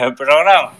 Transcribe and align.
el 0.00 0.14
programa. 0.14 0.72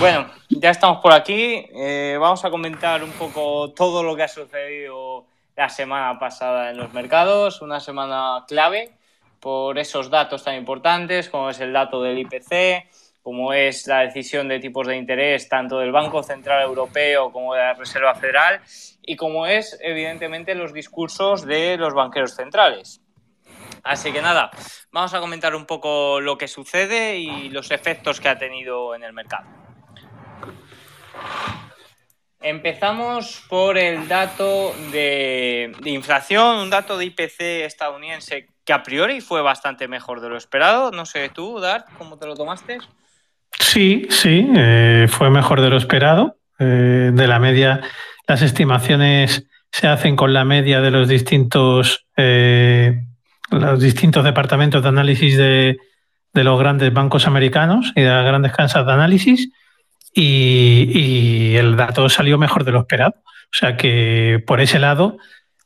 Bueno, 0.00 0.26
ya 0.48 0.70
estamos 0.70 0.98
por 0.98 1.12
aquí. 1.12 1.66
Eh, 1.74 2.16
vamos 2.20 2.44
a 2.44 2.50
comentar 2.50 3.02
un 3.02 3.12
poco 3.12 3.72
todo 3.72 4.02
lo 4.02 4.16
que 4.16 4.22
ha 4.22 4.28
sucedido 4.28 5.26
la 5.56 5.68
semana 5.68 6.18
pasada 6.18 6.70
en 6.70 6.76
los 6.76 6.92
mercados. 6.92 7.62
Una 7.62 7.80
semana 7.80 8.44
clave 8.46 8.92
por 9.40 9.78
esos 9.78 10.10
datos 10.10 10.44
tan 10.44 10.56
importantes 10.56 11.28
como 11.28 11.50
es 11.50 11.60
el 11.60 11.72
dato 11.72 12.02
del 12.02 12.18
IPC, 12.18 12.88
como 13.22 13.52
es 13.52 13.86
la 13.86 14.00
decisión 14.00 14.48
de 14.48 14.60
tipos 14.60 14.86
de 14.86 14.96
interés 14.96 15.48
tanto 15.48 15.78
del 15.78 15.92
Banco 15.92 16.22
Central 16.22 16.62
Europeo 16.62 17.30
como 17.30 17.54
de 17.54 17.60
la 17.60 17.74
Reserva 17.74 18.14
Federal 18.14 18.60
y 19.02 19.16
como 19.16 19.46
es 19.46 19.78
evidentemente 19.82 20.54
los 20.54 20.72
discursos 20.72 21.44
de 21.44 21.76
los 21.76 21.94
banqueros 21.94 22.34
centrales. 22.34 23.00
Así 23.88 24.12
que 24.12 24.20
nada, 24.20 24.50
vamos 24.92 25.14
a 25.14 25.20
comentar 25.20 25.56
un 25.56 25.64
poco 25.64 26.20
lo 26.20 26.36
que 26.36 26.46
sucede 26.46 27.16
y 27.16 27.48
los 27.48 27.70
efectos 27.70 28.20
que 28.20 28.28
ha 28.28 28.38
tenido 28.38 28.94
en 28.94 29.02
el 29.02 29.14
mercado. 29.14 29.46
Empezamos 32.38 33.42
por 33.48 33.78
el 33.78 34.06
dato 34.06 34.74
de, 34.92 35.72
inflación, 35.86 36.58
un 36.58 36.68
dato 36.68 36.98
de 36.98 37.06
IPC 37.06 37.64
estadounidense 37.64 38.48
que 38.62 38.74
a 38.74 38.82
priori 38.82 39.22
fue 39.22 39.40
bastante 39.40 39.88
mejor 39.88 40.20
de 40.20 40.28
lo 40.28 40.36
esperado. 40.36 40.90
No 40.90 41.06
sé 41.06 41.30
tú, 41.30 41.58
Dart, 41.58 41.86
¿cómo 41.96 42.18
te 42.18 42.26
lo 42.26 42.34
tomaste? 42.36 42.78
Sí, 43.58 44.06
sí, 44.10 44.46
eh, 44.54 45.06
fue 45.08 45.30
mejor 45.30 45.62
de 45.62 45.70
lo 45.70 45.78
esperado. 45.78 46.36
Eh, 46.58 47.10
de 47.14 47.26
la 47.26 47.38
media, 47.38 47.80
las 48.26 48.42
estimaciones 48.42 49.48
se 49.70 49.86
hacen 49.86 50.14
con 50.14 50.32
la 50.32 50.44
media 50.44 50.80
de 50.80 50.90
los 50.90 51.08
distintos 51.08 52.06
eh, 52.16 52.77
los 53.50 53.80
distintos 53.80 54.24
departamentos 54.24 54.82
de 54.82 54.88
análisis 54.88 55.36
de, 55.36 55.78
los 56.34 56.58
grandes 56.58 56.92
bancos 56.92 57.26
americanos 57.26 57.92
y 57.96 58.02
de 58.02 58.08
las 58.08 58.24
grandes 58.24 58.52
casas 58.52 58.86
de 58.86 58.92
análisis 58.92 59.50
y, 60.14 61.56
el 61.56 61.76
dato 61.76 62.08
salió 62.08 62.38
mejor 62.38 62.64
de 62.64 62.72
lo 62.72 62.80
esperado. 62.80 63.14
O 63.16 63.56
sea 63.56 63.76
que 63.76 64.42
por 64.46 64.60
ese 64.60 64.78
lado 64.78 65.16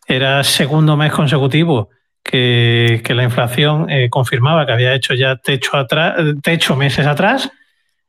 era 0.06 0.42
segundo 0.44 0.96
mes 0.96 1.12
consecutivo 1.12 1.90
que, 2.22 3.02
la 3.08 3.24
inflación 3.24 3.90
eh, 3.90 4.08
confirmaba 4.08 4.64
que 4.64 4.72
había 4.72 4.94
hecho 4.94 5.14
ya 5.14 5.36
techo, 5.36 5.76
atrás, 5.76 6.16
techo 6.42 6.76
meses 6.76 7.06
atrás. 7.06 7.50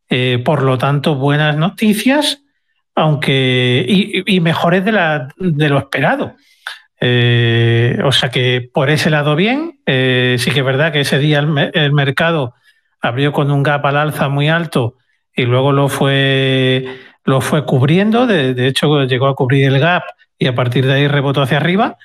Eh, 0.10 0.42
por 0.44 0.62
lo 0.62 0.78
tanto, 0.78 1.16
buenas 1.16 1.58
noticias, 1.58 2.42
aunque 2.96 3.86
y, 3.88 4.40
mejores 4.40 4.86
de, 4.86 4.92
la, 4.92 5.28
de 5.38 5.70
lo 5.70 5.80
esperado. 5.80 6.36
Eh, 7.06 8.00
o 8.06 8.14
sea 8.14 8.30
que 8.30 8.70
por 8.74 8.90
ese 8.90 9.10
lado 9.10 9.36
bien, 9.36 9.78
eh, 9.86 10.38
sí 10.40 10.52
que 10.52 10.60
es 10.60 10.66
verdad 10.66 10.94
que 10.94 11.02
ese 11.02 11.20
día 11.20 11.40
el, 11.40 11.92
mercado 11.92 12.54
abrió 13.02 13.34
con 13.34 13.52
un 13.52 13.62
gap 13.62 13.86
al 13.86 13.98
alza 13.98 14.30
muy 14.30 14.48
alto 14.48 14.96
y 15.36 15.44
luego 15.44 15.74
lo 15.74 15.90
fue, 15.90 16.86
lo 17.26 17.42
fue 17.42 17.66
cubriendo, 17.66 18.26
de, 18.26 18.68
hecho 18.68 19.04
llegó 19.04 19.28
a 19.28 19.36
cubrir 19.36 19.68
el 19.68 19.82
gap 19.82 20.04
y 20.40 20.48
a 20.48 20.56
partir 20.56 20.86
de 20.86 20.94
ahí 20.94 21.08
rebotó 21.10 21.42
hacia 21.42 21.58
arriba, 21.58 21.98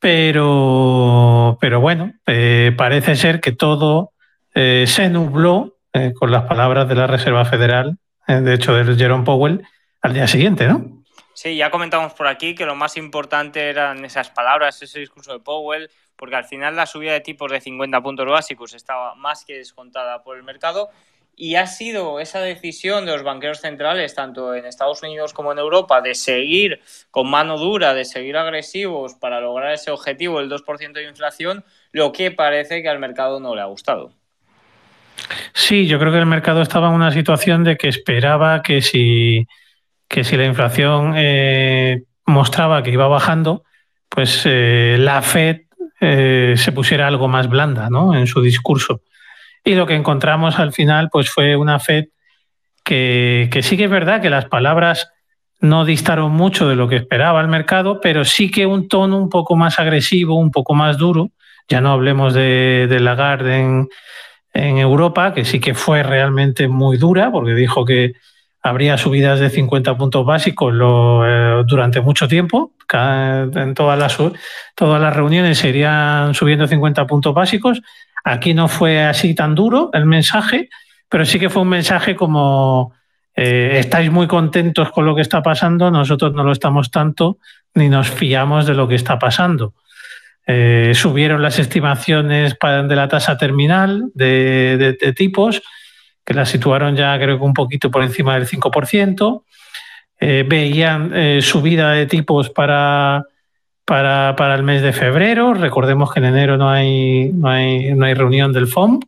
pero, 0.00 1.56
pero 1.60 1.80
bueno, 1.80 2.12
eh, 2.26 2.74
parece 2.76 3.14
ser 3.14 3.38
que 3.38 3.52
todo 3.52 4.10
se 4.52 5.08
nubló 5.08 5.76
con 6.18 6.32
las 6.32 6.42
palabras 6.42 6.88
de 6.88 6.96
la 6.96 7.06
Reserva 7.06 7.44
Federal, 7.44 7.96
de 8.26 8.54
hecho 8.54 8.74
de 8.74 8.96
Jerome 8.96 9.24
Powell, 9.24 9.62
al 10.02 10.14
día 10.14 10.26
siguiente, 10.26 10.66
¿no? 10.66 11.01
Sí, 11.34 11.56
ya 11.56 11.70
comentamos 11.70 12.12
por 12.12 12.26
aquí 12.26 12.54
que 12.54 12.66
lo 12.66 12.74
más 12.74 12.96
importante 12.96 13.70
eran 13.70 14.04
esas 14.04 14.30
palabras, 14.30 14.82
ese 14.82 15.00
discurso 15.00 15.32
de 15.32 15.38
Powell, 15.38 15.90
porque 16.16 16.36
al 16.36 16.44
final 16.44 16.76
la 16.76 16.86
subida 16.86 17.12
de 17.12 17.20
tipos 17.20 17.50
de 17.50 17.60
50 17.60 18.00
puntos 18.02 18.26
básicos 18.26 18.74
estaba 18.74 19.14
más 19.14 19.44
que 19.44 19.56
descontada 19.56 20.22
por 20.22 20.36
el 20.36 20.42
mercado 20.42 20.90
y 21.34 21.54
ha 21.54 21.66
sido 21.66 22.20
esa 22.20 22.40
decisión 22.40 23.06
de 23.06 23.12
los 23.12 23.22
banqueros 23.22 23.60
centrales, 23.60 24.14
tanto 24.14 24.54
en 24.54 24.66
Estados 24.66 25.02
Unidos 25.02 25.32
como 25.32 25.52
en 25.52 25.58
Europa, 25.58 26.02
de 26.02 26.14
seguir 26.14 26.80
con 27.10 27.30
mano 27.30 27.56
dura, 27.56 27.94
de 27.94 28.04
seguir 28.04 28.36
agresivos 28.36 29.14
para 29.14 29.40
lograr 29.40 29.72
ese 29.72 29.90
objetivo 29.90 30.38
del 30.38 30.50
2% 30.50 30.92
de 30.92 31.08
inflación, 31.08 31.64
lo 31.90 32.12
que 32.12 32.30
parece 32.30 32.82
que 32.82 32.88
al 32.88 32.98
mercado 32.98 33.40
no 33.40 33.54
le 33.54 33.62
ha 33.62 33.66
gustado. 33.66 34.12
Sí, 35.54 35.86
yo 35.86 35.98
creo 35.98 36.12
que 36.12 36.18
el 36.18 36.26
mercado 36.26 36.62
estaba 36.62 36.88
en 36.88 36.94
una 36.94 37.10
situación 37.10 37.64
de 37.64 37.76
que 37.76 37.88
esperaba 37.88 38.62
que 38.62 38.82
si 38.82 39.46
que 40.12 40.24
si 40.24 40.36
la 40.36 40.44
inflación 40.44 41.14
eh, 41.16 42.02
mostraba 42.26 42.82
que 42.82 42.90
iba 42.90 43.08
bajando, 43.08 43.64
pues 44.10 44.42
eh, 44.44 44.96
la 44.98 45.22
Fed 45.22 45.62
eh, 46.02 46.52
se 46.58 46.70
pusiera 46.70 47.06
algo 47.06 47.28
más 47.28 47.48
blanda 47.48 47.88
¿no? 47.88 48.14
en 48.14 48.26
su 48.26 48.42
discurso. 48.42 49.00
Y 49.64 49.74
lo 49.74 49.86
que 49.86 49.94
encontramos 49.94 50.58
al 50.58 50.74
final 50.74 51.08
pues 51.10 51.30
fue 51.30 51.56
una 51.56 51.78
Fed 51.78 52.08
que, 52.84 53.48
sí 53.62 53.78
que 53.78 53.84
es 53.84 53.90
verdad 53.90 54.20
que 54.20 54.28
las 54.28 54.44
palabras 54.44 55.10
no 55.60 55.86
distaron 55.86 56.30
mucho 56.30 56.68
de 56.68 56.76
lo 56.76 56.88
que 56.88 56.96
esperaba 56.96 57.40
el 57.40 57.48
mercado, 57.48 57.98
pero 58.02 58.26
sí 58.26 58.50
que 58.50 58.66
un 58.66 58.88
tono 58.88 59.16
un 59.16 59.30
poco 59.30 59.56
más 59.56 59.78
agresivo, 59.78 60.38
un 60.38 60.50
poco 60.50 60.74
más 60.74 60.98
duro. 60.98 61.30
Ya 61.68 61.80
no 61.80 61.90
hablemos 61.90 62.34
de, 62.34 62.86
de 62.86 63.00
Lagarde 63.00 63.60
en 64.52 64.78
Europa, 64.78 65.32
que 65.32 65.46
sí 65.46 65.58
que 65.58 65.72
fue 65.72 66.02
realmente 66.02 66.68
muy 66.68 66.98
dura, 66.98 67.32
porque 67.32 67.54
dijo 67.54 67.86
que 67.86 68.12
habría 68.62 68.96
subidas 68.96 69.40
de 69.40 69.50
50 69.50 69.96
puntos 69.96 70.24
básicos 70.24 70.72
eh, 70.72 71.62
durante 71.66 72.00
mucho 72.00 72.28
tiempo. 72.28 72.72
en 72.92 73.74
todas 73.74 73.98
las, 73.98 74.16
todas 74.74 75.00
las 75.00 75.14
reuniones 75.14 75.58
se 75.58 75.70
irían 75.70 76.34
subiendo 76.34 76.66
50 76.66 77.06
puntos 77.06 77.34
básicos. 77.34 77.82
Aquí 78.24 78.54
no 78.54 78.68
fue 78.68 79.02
así 79.02 79.34
tan 79.34 79.54
duro 79.54 79.90
el 79.92 80.06
mensaje, 80.06 80.68
pero 81.08 81.24
sí 81.24 81.40
que 81.40 81.50
fue 81.50 81.62
un 81.62 81.70
mensaje 81.70 82.14
como 82.14 82.92
eh, 83.34 83.78
estáis 83.80 84.12
muy 84.12 84.28
contentos 84.28 84.92
con 84.92 85.06
lo 85.06 85.16
que 85.16 85.22
está 85.22 85.42
pasando, 85.42 85.90
nosotros 85.90 86.32
no 86.32 86.44
lo 86.44 86.52
estamos 86.52 86.90
tanto 86.90 87.38
ni 87.74 87.88
nos 87.88 88.10
fiamos 88.10 88.66
de 88.66 88.74
lo 88.74 88.86
que 88.86 88.94
está 88.94 89.18
pasando. 89.18 89.74
Eh, 90.46 90.92
subieron 90.94 91.42
las 91.42 91.58
estimaciones 91.58 92.56
de 92.60 92.96
la 92.96 93.08
tasa 93.08 93.36
terminal 93.36 94.10
de 94.14 95.14
tipos 95.16 95.62
que 96.24 96.34
la 96.34 96.46
situaron 96.46 96.96
ya 96.96 97.18
creo 97.18 97.38
que 97.38 97.44
un 97.44 97.54
poquito 97.54 97.90
por 97.90 98.02
encima 98.02 98.34
del 98.34 98.48
5%. 98.48 99.42
Eh, 100.20 100.44
veían 100.46 101.10
eh, 101.14 101.40
subida 101.42 101.90
de 101.92 102.06
tipos 102.06 102.48
para, 102.48 103.24
para, 103.84 104.54
el 104.54 104.62
mes 104.62 104.82
de 104.82 104.92
febrero. 104.92 105.52
Recordemos 105.52 106.12
que 106.12 106.20
en 106.20 106.26
enero 106.26 106.56
no 106.56 106.70
hay, 106.70 107.30
no 107.32 107.48
hay, 107.48 107.92
no 107.94 108.06
hay 108.06 108.14
reunión 108.14 108.52
del 108.52 108.68
FOM. 108.68 109.00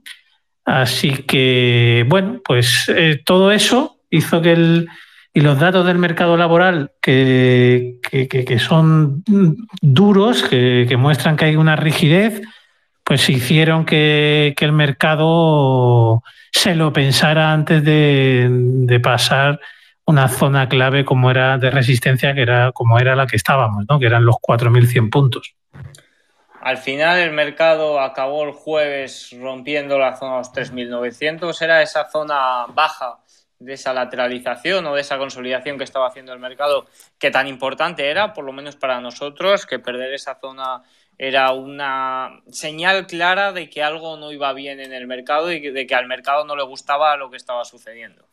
Así 0.64 1.10
que, 1.10 2.04
bueno, 2.08 2.40
pues 2.44 2.88
eh, 2.88 3.20
todo 3.24 3.52
eso 3.52 3.98
hizo 4.10 4.42
que 4.42 4.52
el, 4.52 4.88
y 5.36 5.40
los 5.40 5.58
datos 5.58 5.84
del 5.84 5.98
mercado 5.98 6.36
laboral 6.36 6.92
que, 7.02 7.96
que, 8.10 8.58
son 8.60 9.24
duros, 9.82 10.44
que, 10.44 10.96
muestran 10.96 11.36
que 11.36 11.46
hay 11.46 11.56
una 11.56 11.74
rigidez, 11.74 12.40
pues 13.04 13.28
hicieron 13.28 13.84
que, 13.84 14.54
el 14.58 14.72
mercado 14.72 16.22
se 16.50 16.74
lo 16.74 16.92
pensara 16.92 17.52
antes 17.52 17.84
de, 17.84 19.00
pasar 19.02 19.60
una 20.06 20.28
zona 20.28 20.68
clave 20.68 21.04
como 21.04 21.30
era 21.30 21.58
de 21.58 21.70
resistencia, 21.70 22.34
que 22.34 22.42
era 22.42 22.72
como 22.72 22.98
era 22.98 23.14
la 23.14 23.26
que 23.26 23.36
estábamos, 23.36 23.84
¿no? 23.88 23.98
que 23.98 24.06
eran 24.06 24.24
los 24.24 24.36
4.100 24.36 25.10
puntos. 25.10 25.54
Al 26.60 26.78
final 26.78 27.18
el 27.18 27.32
mercado 27.32 28.00
acabó 28.00 28.44
el 28.44 28.52
jueves 28.52 29.36
rompiendo 29.38 29.98
la 29.98 30.16
zona 30.16 30.32
de 30.32 30.38
los 30.38 30.52
3.900. 30.52 31.60
Era 31.60 31.82
esa 31.82 32.08
zona 32.10 32.64
baja 32.68 33.18
de 33.58 33.74
esa 33.74 33.92
lateralización 33.92 34.86
o 34.86 34.94
de 34.94 35.02
esa 35.02 35.18
consolidación 35.18 35.76
que 35.76 35.84
estaba 35.84 36.08
haciendo 36.08 36.32
el 36.32 36.38
mercado 36.38 36.86
que 37.18 37.30
tan 37.30 37.48
importante 37.48 38.08
era, 38.08 38.32
por 38.32 38.44
lo 38.44 38.52
menos 38.52 38.76
para 38.76 39.00
nosotros, 39.00 39.66
que 39.66 39.78
perder 39.78 40.14
esa 40.14 40.38
zona 40.40 40.82
era 41.18 41.52
una 41.52 42.40
señal 42.50 43.06
clara 43.06 43.52
de 43.52 43.70
que 43.70 43.82
algo 43.82 44.16
no 44.16 44.32
iba 44.32 44.52
bien 44.52 44.80
en 44.80 44.92
el 44.92 45.06
mercado 45.06 45.52
y 45.52 45.60
de 45.60 45.86
que 45.86 45.94
al 45.94 46.06
mercado 46.06 46.44
no 46.44 46.56
le 46.56 46.64
gustaba 46.64 47.16
lo 47.16 47.30
que 47.30 47.36
estaba 47.36 47.64
sucediendo. 47.64 48.24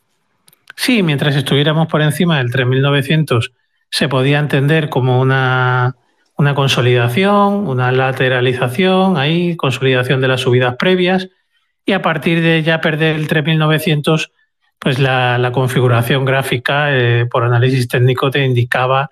Sí, 0.76 1.04
mientras 1.04 1.36
estuviéramos 1.36 1.88
por 1.88 2.02
encima 2.02 2.38
del 2.38 2.50
3.900 2.50 3.52
se 3.90 4.08
podía 4.08 4.40
entender 4.40 4.90
como 4.90 5.20
una, 5.20 5.96
una 6.38 6.56
consolidación, 6.56 7.68
una 7.68 7.92
lateralización, 7.92 9.18
ahí, 9.18 9.56
consolidación 9.58 10.22
de 10.22 10.28
las 10.30 10.42
subidas 10.42 10.76
previas, 10.78 11.30
y 11.86 11.92
a 11.92 12.02
partir 12.02 12.42
de 12.42 12.64
ya 12.64 12.80
perder 12.80 13.16
el 13.16 13.28
3.900, 13.28 14.32
pues 14.80 14.98
la, 14.98 15.52
configuración 15.54 16.26
gráfica 16.26 16.96
eh, 16.96 17.26
por 17.30 17.44
análisis 17.44 17.88
técnico 17.88 18.32
te 18.32 18.44
indicaba 18.46 19.10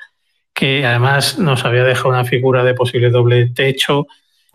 que 0.54 0.86
además 0.86 1.38
nos 1.40 1.66
había 1.66 1.84
dejado 1.84 2.10
una 2.10 2.26
figura 2.26 2.64
de 2.64 2.74
posible 2.74 3.10
doble 3.10 3.48
techo, 3.48 4.08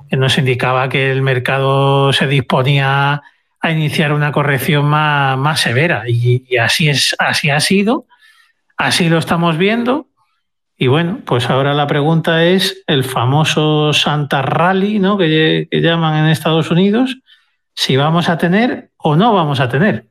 que 0.08 0.17
nos 0.17 0.37
indicaba 0.38 0.88
que 0.88 1.11
el 1.11 1.23
mercado 1.23 2.12
se 2.12 2.26
disponía 2.26 3.23
a 3.61 3.70
iniciar 3.70 4.12
una 4.12 4.31
corrección 4.31 4.85
más, 4.85 5.61
severa. 5.61 6.05
Y, 6.06 6.56
así, 6.58 6.88
es, 6.88 7.17
así 7.19 7.50
ha 7.50 7.61
sido, 7.61 8.06
así 8.76 9.08
lo 9.08 9.19
estamos 9.19 9.56
viendo. 9.56 10.08
Y 10.76 10.88
bueno, 10.88 11.20
pues 11.25 11.49
ahora 11.49 11.73
la 11.73 11.87
pregunta 11.87 12.44
es 12.44 12.82
el 12.87 13.05
famoso 13.05 13.93
Santa 13.93 14.43
Rally, 14.43 14.99
¿no? 14.99 15.17
que 15.17 15.69
llaman 15.70 16.17
en 16.17 16.31
Estados 16.31 16.70
Unidos, 16.70 17.17
si 17.75 17.96
vamos 17.96 18.29
a 18.29 18.37
tener 18.37 18.91
o 18.96 19.17
no 19.17 19.32
vamos 19.32 19.61
a 19.61 19.69
tener. 19.69 20.06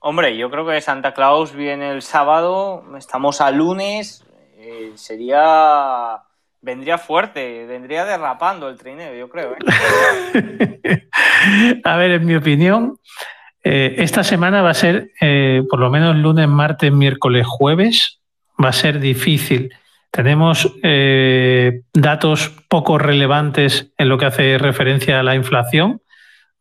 Hombre, 0.00 0.36
yo 0.36 0.50
creo 0.50 0.66
que 0.66 0.80
Santa 0.80 1.12
Claus 1.12 1.54
viene 1.54 1.92
el 1.92 2.00
sábado, 2.00 2.82
estamos 2.96 3.42
a 3.42 3.50
lunes, 3.50 4.24
eh, 4.62 4.92
sería 4.94 6.18
vendría 6.60 6.98
fuerte, 6.98 7.64
vendría 7.64 8.04
derrapando 8.04 8.68
el 8.68 8.76
trineo, 8.76 9.14
yo 9.14 9.30
creo. 9.30 9.54
¿eh? 9.54 11.08
a 11.84 11.96
ver, 11.96 12.10
en 12.10 12.26
mi 12.26 12.36
opinión, 12.36 12.98
eh, 13.64 13.94
esta 13.96 14.22
semana 14.22 14.60
va 14.60 14.70
a 14.70 14.74
ser, 14.74 15.12
por 15.70 15.80
lo 15.80 15.88
menos 15.88 16.14
lunes, 16.16 16.46
martes, 16.46 16.92
miércoles, 16.92 17.46
jueves, 17.46 18.20
va 18.62 18.68
a 18.68 18.74
ser 18.74 19.00
difícil. 19.00 19.74
Tenemos 20.10 20.70
datos 21.94 22.50
poco 22.68 22.98
relevantes 22.98 23.92
en 23.96 24.10
lo 24.10 24.18
que 24.18 24.26
hace 24.26 24.58
referencia 24.58 25.20
a 25.20 25.22
la 25.22 25.36
inflación, 25.36 26.02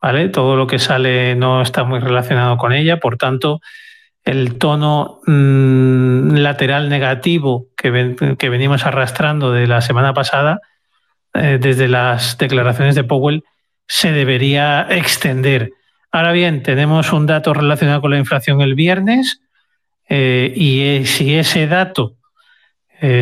¿vale? 0.02 0.30
Todo 0.30 0.56
lo 0.56 0.68
que 0.68 0.80
sale 0.80 1.36
no 1.36 1.62
está 1.62 1.84
muy 1.84 2.00
relacionado 2.00 2.56
con 2.56 2.72
ella, 2.72 3.02
por 3.02 3.18
tanto, 3.18 3.60
el 4.30 4.60
tono 4.60 5.22
mm, 5.26 6.36
lateral 6.36 6.88
negativo 6.88 7.68
que, 7.76 7.90
venimos 7.90 8.86
arrastrando 8.86 9.52
de 9.52 9.66
la 9.66 9.82
semana 9.82 10.14
pasada, 10.14 10.62
eh, 11.34 11.58
desde 11.60 11.88
las 11.88 12.38
declaraciones 12.38 12.94
de 12.94 13.04
Powell, 13.04 13.44
se 13.88 14.12
debería 14.12 14.86
extender. 14.88 15.72
Ahora 16.12 16.32
bien, 16.32 16.62
tenemos 16.62 17.12
un 17.12 17.26
dato 17.26 17.56
relacionado 17.56 18.02
con 18.02 18.12
la 18.12 18.20
inflación 18.20 18.62
el 18.62 18.76
viernes 18.76 19.42
eh, 20.08 20.54
y 20.56 20.82
eh, 20.82 21.06
si 21.06 21.36
ese 21.36 21.68
dato 21.68 22.16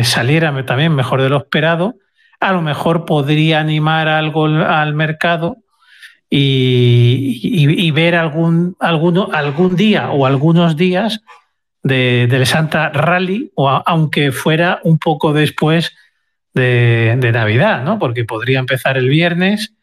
saliera 0.02 0.64
también 0.66 0.92
mejor 0.92 1.22
de 1.22 1.28
lo 1.28 1.36
esperado, 1.36 1.94
a 2.40 2.52
lo 2.52 2.62
mejor 2.62 3.04
podría 3.04 3.60
animar 3.60 4.08
algo 4.08 4.46
al 4.46 4.92
mercado 4.92 5.58
y, 6.30 7.90
ver 7.92 8.14
algún, 8.14 8.76
alguno, 8.80 9.30
algún 9.32 9.76
día 9.76 10.10
o 10.10 10.26
algunos 10.26 10.76
días 10.76 11.20
de, 11.82 12.26
del 12.28 12.46
Santa 12.46 12.90
Rally, 12.90 13.50
o 13.54 13.68
aunque 13.68 14.32
fuera 14.32 14.80
un 14.84 14.98
poco 14.98 15.32
después 15.32 15.92
de, 16.54 17.30
Navidad, 17.32 17.84
¿no? 17.84 17.98
porque 17.98 18.24
podría 18.24 18.58
empezar 18.58 18.96
el 18.96 19.08
viernes 19.08 19.74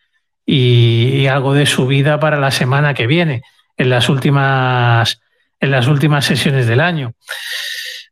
y, 0.45 1.25
algo 1.27 1.53
de 1.53 1.65
subida 1.65 2.19
para 2.19 2.39
la 2.39 2.51
semana 2.51 2.93
que 2.93 3.07
viene, 3.07 3.41
en 3.77 3.89
las 3.89 4.09
últimas, 4.09 5.21
en 5.59 5.71
las 5.71 5.87
últimas 5.87 6.25
sesiones 6.25 6.67
del 6.67 6.81
año. 6.81 7.13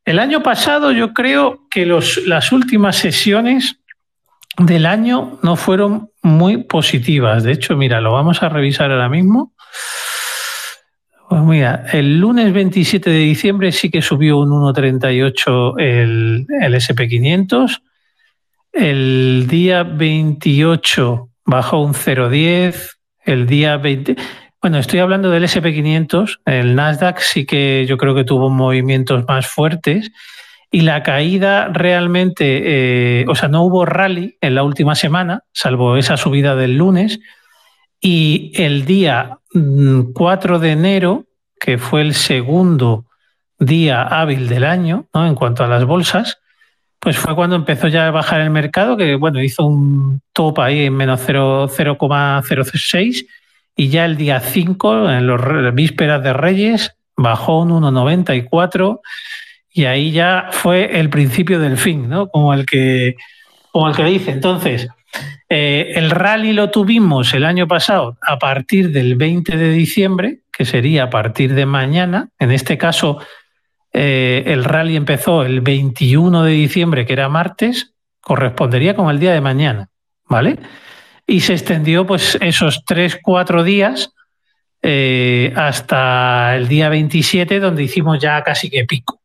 El 0.06 0.20
año 0.20 0.44
pasado 0.44 0.92
yo 0.92 1.14
creo 1.14 1.68
que 1.70 1.86
los, 1.86 2.18
las 2.26 2.52
últimas 2.52 2.98
sesiones 2.98 3.78
del 4.58 4.86
año 4.86 5.40
no 5.42 5.56
fueron 5.56 6.10
muy 6.22 6.64
positivas. 6.64 7.44
De 7.44 7.54
hecho, 7.54 7.76
mira, 7.76 8.02
lo 8.02 8.12
vamos 8.12 8.44
a 8.44 8.50
revisar 8.50 8.92
ahora 8.92 9.10
mismo. 9.10 9.54
Pues 11.30 11.42
mira, 11.42 11.86
el 11.92 12.20
lunes 12.20 12.54
27 12.54 13.10
de 13.10 13.20
diciembre 13.20 13.72
sí 13.72 13.90
que 13.90 14.02
subió 14.02 14.38
un 14.38 14.50
1,38 14.50 15.80
el, 15.80 16.46
el 16.62 16.76
SP500. 16.76 17.82
El 18.72 19.48
día 19.48 19.84
28 19.84 21.30
bajó 21.46 21.82
un 21.82 21.94
0,10. 21.94 22.92
El 23.26 23.48
día 23.48 23.78
20. 23.78 24.16
Bueno, 24.62 24.78
estoy 24.78 25.00
hablando 25.00 25.32
del 25.32 25.46
SP500. 25.46 26.42
El 26.46 26.76
Nasdaq 26.76 27.20
sí 27.20 27.46
que 27.46 27.86
yo 27.88 27.98
creo 27.98 28.14
que 28.14 28.24
tuvo 28.24 28.50
movimientos 28.50 29.26
más 29.28 29.48
fuertes 29.48 30.12
y 30.74 30.82
la 30.82 31.04
caída 31.04 31.68
realmente, 31.68 33.22
eh, 33.22 33.26
o 33.28 33.36
sea, 33.36 33.48
no 33.48 33.62
hubo 33.62 33.86
rally 33.86 34.40
en 34.42 34.56
la 34.56 34.64
última 34.64 34.96
semana, 34.96 35.44
salvo 35.52 35.98
esa 35.98 36.18
subida 36.18 36.56
del 36.56 36.78
lunes, 36.78 37.20
y 38.02 38.52
el 38.56 38.84
día 38.84 39.38
4 39.52 40.58
mm, 40.58 40.62
de 40.62 40.72
enero, 40.72 41.26
que 41.60 41.78
fue 41.78 42.02
el 42.02 42.16
segundo 42.16 43.06
día 43.60 44.02
hábil 44.02 44.50
del 44.50 44.64
año, 44.64 45.06
¿no? 45.14 45.28
en 45.28 45.36
cuanto 45.36 45.64
a 45.64 45.68
las 45.68 45.86
bolsas, 45.86 46.40
pues 46.98 47.18
fue 47.18 47.36
cuando 47.36 47.56
empezó 47.56 47.88
ya 47.88 48.08
a 48.08 48.12
bajar 48.12 48.42
el 48.42 48.50
mercado, 48.50 48.98
que 48.98 49.14
bueno, 49.14 49.44
hizo 49.44 49.68
un 49.68 50.22
top 50.34 50.60
ahí 50.60 50.86
en 50.86 50.96
menos 50.96 51.22
0,06 51.22 53.28
y 53.76 53.90
ya 53.90 54.06
el 54.06 54.18
día 54.18 54.40
5, 54.40 55.12
en 55.12 55.28
las 55.28 55.76
vísperas 55.76 56.24
de 56.24 56.34
Reyes, 56.34 56.96
bajó 57.16 57.62
un 57.62 57.70
1,94 57.70 59.02
y 59.74 59.86
ahí 59.86 60.12
ya 60.12 60.50
fue 60.52 61.00
el 61.00 61.10
principio 61.10 61.60
del 61.60 61.78
fin, 61.78 62.08
¿no? 62.08 62.28
Como 62.28 62.54
el 62.54 62.66
que, 62.66 63.16
como 63.72 63.90
el 63.90 63.96
que 63.96 64.04
dice. 64.04 64.30
Entonces, 64.30 64.88
eh, 65.50 65.94
el 65.96 66.12
rally 66.12 66.54
lo 66.54 66.70
tuvimos 66.70 67.34
el 67.34 67.44
año 67.44 67.68
pasado 67.68 68.18
a 68.22 68.38
partir 68.38 68.92
del 68.92 69.16
20 69.16 69.58
de 69.58 69.72
diciembre, 69.72 70.40
que 70.52 70.66
sería 70.66 71.06
a 71.06 71.10
partir 71.10 71.56
de 71.56 71.66
mañana. 71.66 72.30
En 72.38 72.52
este 72.52 72.78
caso, 72.78 73.18
eh, 73.92 74.44
el 74.46 74.64
rally 74.64 74.96
empezó 74.96 75.44
el 75.44 75.62
21 75.62 76.44
de 76.44 76.52
diciembre, 76.52 77.08
que 77.08 77.14
era 77.14 77.28
martes, 77.28 77.94
correspondería 78.22 78.96
con 78.96 79.10
el 79.10 79.20
día 79.20 79.34
de 79.34 79.42
mañana, 79.42 79.90
¿vale? 80.28 80.60
Y 81.26 81.40
se 81.40 81.54
extendió 81.54 82.06
pues 82.06 82.38
esos 82.42 82.86
tres, 82.86 83.20
cuatro 83.22 83.64
días 83.64 84.14
eh, 84.84 85.52
hasta 85.56 86.56
el 86.56 86.68
día 86.68 86.90
27, 86.90 87.60
donde 87.60 87.84
hicimos 87.84 88.20
ya 88.20 88.44
casi 88.44 88.70
que 88.70 88.86
pico. 88.86 89.23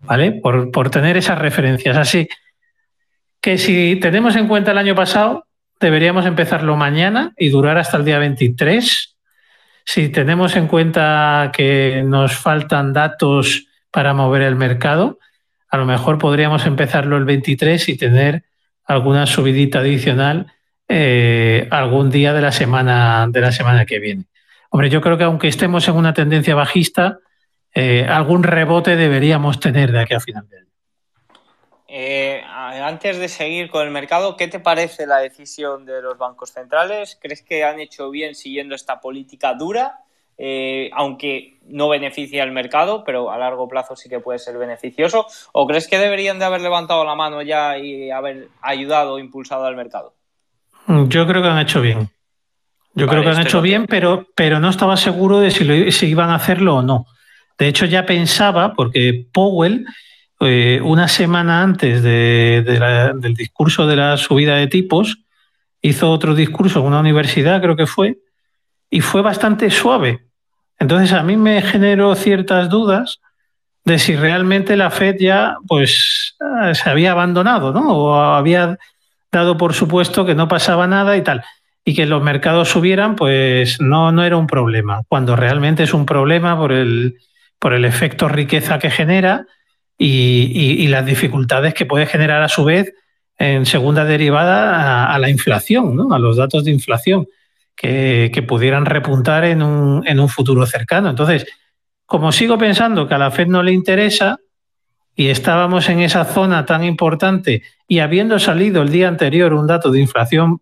¿Vale? 0.00 0.32
Por, 0.32 0.90
tener 0.90 1.16
esas 1.16 1.38
referencias. 1.38 1.96
Así 1.96 2.28
que 3.40 3.58
si 3.58 3.96
tenemos 3.96 4.36
en 4.36 4.48
cuenta 4.48 4.72
el 4.72 4.78
año 4.78 4.94
pasado, 4.94 5.46
deberíamos 5.80 6.26
empezarlo 6.26 6.76
mañana 6.76 7.32
y 7.36 7.50
durar 7.50 7.78
hasta 7.78 7.96
el 7.96 8.04
día 8.04 8.18
23. 8.18 9.16
Si 9.84 10.08
tenemos 10.08 10.56
en 10.56 10.66
cuenta 10.66 11.50
que 11.54 12.02
nos 12.04 12.36
faltan 12.36 12.92
datos 12.92 13.66
para 13.90 14.12
mover 14.12 14.42
el 14.42 14.56
mercado, 14.56 15.18
a 15.70 15.76
lo 15.76 15.86
mejor 15.86 16.18
podríamos 16.18 16.66
empezarlo 16.66 17.16
el 17.16 17.24
23 17.24 17.88
y 17.88 17.96
tener 17.96 18.44
alguna 18.84 19.26
subidita 19.26 19.80
adicional 19.80 20.46
eh, 20.88 21.68
algún 21.70 22.10
día 22.10 22.32
de 22.32 22.40
la 22.40 22.52
semana 22.52 23.26
de 23.28 23.40
la 23.40 23.52
semana 23.52 23.84
que 23.84 23.98
viene. 23.98 24.24
Hombre, 24.70 24.90
yo 24.90 25.00
creo 25.00 25.18
que 25.18 25.24
aunque 25.24 25.48
estemos 25.48 25.86
en 25.88 25.96
una 25.96 26.14
tendencia 26.14 26.54
bajista, 26.54 27.18
eh, 27.74 28.06
algún 28.08 28.42
rebote 28.42 28.96
deberíamos 28.96 29.60
tener 29.60 29.92
de 29.92 30.00
aquí 30.00 30.14
a 30.14 30.20
final 30.20 30.48
de 30.48 30.58
año. 30.58 30.68
Eh, 31.90 32.42
antes 32.44 33.18
de 33.18 33.28
seguir 33.28 33.70
con 33.70 33.86
el 33.86 33.90
mercado, 33.90 34.36
¿qué 34.36 34.46
te 34.46 34.60
parece 34.60 35.06
la 35.06 35.18
decisión 35.18 35.86
de 35.86 36.02
los 36.02 36.18
bancos 36.18 36.52
centrales? 36.52 37.18
¿Crees 37.20 37.42
que 37.42 37.64
han 37.64 37.80
hecho 37.80 38.10
bien 38.10 38.34
siguiendo 38.34 38.74
esta 38.74 39.00
política 39.00 39.54
dura? 39.54 40.00
Eh, 40.40 40.90
aunque 40.94 41.58
no 41.66 41.88
beneficia 41.88 42.44
al 42.44 42.52
mercado, 42.52 43.02
pero 43.04 43.32
a 43.32 43.38
largo 43.38 43.66
plazo 43.66 43.96
sí 43.96 44.08
que 44.08 44.20
puede 44.20 44.38
ser 44.38 44.56
beneficioso? 44.56 45.26
¿O 45.52 45.66
crees 45.66 45.88
que 45.88 45.98
deberían 45.98 46.38
de 46.38 46.44
haber 46.44 46.60
levantado 46.60 47.04
la 47.04 47.16
mano 47.16 47.42
ya 47.42 47.76
y 47.78 48.10
haber 48.10 48.48
ayudado 48.60 49.14
o 49.14 49.18
impulsado 49.18 49.64
al 49.64 49.74
mercado? 49.74 50.14
Yo 50.86 51.26
creo 51.26 51.42
que 51.42 51.48
han 51.48 51.58
hecho 51.58 51.80
bien. 51.80 52.10
Yo 52.94 53.06
creo 53.06 53.22
que 53.22 53.30
han 53.30 53.40
hecho 53.40 53.60
bien, 53.60 53.86
pero, 53.86 54.26
pero 54.34 54.60
no 54.60 54.70
estaba 54.70 54.96
seguro 54.96 55.38
de 55.38 55.50
si, 55.50 55.92
si 55.92 56.06
iban 56.06 56.30
a 56.30 56.36
hacerlo 56.36 56.76
o 56.76 56.82
no. 56.82 57.06
De 57.58 57.66
hecho, 57.66 57.86
ya 57.86 58.06
pensaba, 58.06 58.72
porque 58.74 59.26
Powell, 59.32 59.84
eh, 60.40 60.80
una 60.82 61.08
semana 61.08 61.62
antes 61.62 62.02
del 62.02 63.34
discurso 63.34 63.86
de 63.86 63.96
la 63.96 64.16
subida 64.16 64.54
de 64.54 64.68
tipos, 64.68 65.18
hizo 65.82 66.10
otro 66.10 66.34
discurso 66.34 66.80
en 66.80 66.86
una 66.86 67.00
universidad, 67.00 67.60
creo 67.60 67.76
que 67.76 67.86
fue, 67.86 68.18
y 68.88 69.00
fue 69.00 69.22
bastante 69.22 69.70
suave. 69.70 70.26
Entonces 70.78 71.12
a 71.12 71.24
mí 71.24 71.36
me 71.36 71.60
generó 71.62 72.14
ciertas 72.14 72.68
dudas 72.68 73.20
de 73.84 73.98
si 73.98 74.14
realmente 74.14 74.76
la 74.76 74.90
Fed 74.90 75.16
ya 75.18 75.56
pues 75.66 76.36
eh, 76.40 76.74
se 76.74 76.88
había 76.88 77.12
abandonado, 77.12 77.72
¿no? 77.72 77.88
O 77.88 78.14
había 78.14 78.78
dado 79.32 79.56
por 79.56 79.74
supuesto 79.74 80.24
que 80.24 80.34
no 80.36 80.46
pasaba 80.46 80.86
nada 80.86 81.16
y 81.16 81.22
tal. 81.22 81.42
Y 81.84 81.94
que 81.94 82.06
los 82.06 82.22
mercados 82.22 82.68
subieran, 82.68 83.16
pues 83.16 83.80
no, 83.80 84.12
no 84.12 84.22
era 84.22 84.36
un 84.36 84.46
problema, 84.46 85.02
cuando 85.08 85.34
realmente 85.34 85.84
es 85.84 85.94
un 85.94 86.06
problema 86.06 86.56
por 86.56 86.72
el, 86.72 87.16
por 87.58 87.74
el 87.74 87.84
efecto 87.84 88.28
riqueza 88.28 88.78
que 88.78 88.90
genera 88.90 89.46
y, 89.96 90.86
las 90.88 91.04
dificultades 91.04 91.74
que 91.74 91.86
puede 91.86 92.06
generar 92.06 92.42
a 92.42 92.48
su 92.48 92.64
vez 92.64 92.94
en 93.36 93.66
segunda 93.66 94.04
derivada 94.04 95.12
a, 95.12 95.18
la 95.18 95.28
inflación, 95.28 95.94
¿no? 95.96 96.12
a 96.12 96.18
los 96.18 96.36
datos 96.36 96.64
de 96.64 96.70
inflación 96.70 97.26
que, 97.76 98.44
pudieran 98.46 98.86
repuntar 98.86 99.44
en 99.44 99.62
un, 99.62 100.06
en 100.06 100.20
un 100.20 100.28
futuro 100.28 100.66
cercano. 100.66 101.10
Entonces, 101.10 101.46
como 102.06 102.32
sigo 102.32 102.58
pensando 102.58 103.06
que 103.06 103.14
a 103.14 103.18
la 103.18 103.30
Fed 103.30 103.48
no 103.48 103.62
le 103.62 103.72
interesa 103.72 104.38
y 105.14 105.28
estábamos 105.28 105.88
en 105.88 106.00
esa 106.00 106.24
zona 106.24 106.64
tan 106.64 106.84
importante 106.84 107.62
y 107.86 107.98
habiendo 107.98 108.38
salido 108.38 108.82
el 108.82 108.90
día 108.90 109.08
anterior 109.08 109.52
un 109.52 109.66
dato 109.66 109.90
de 109.90 110.00
inflación 110.00 110.60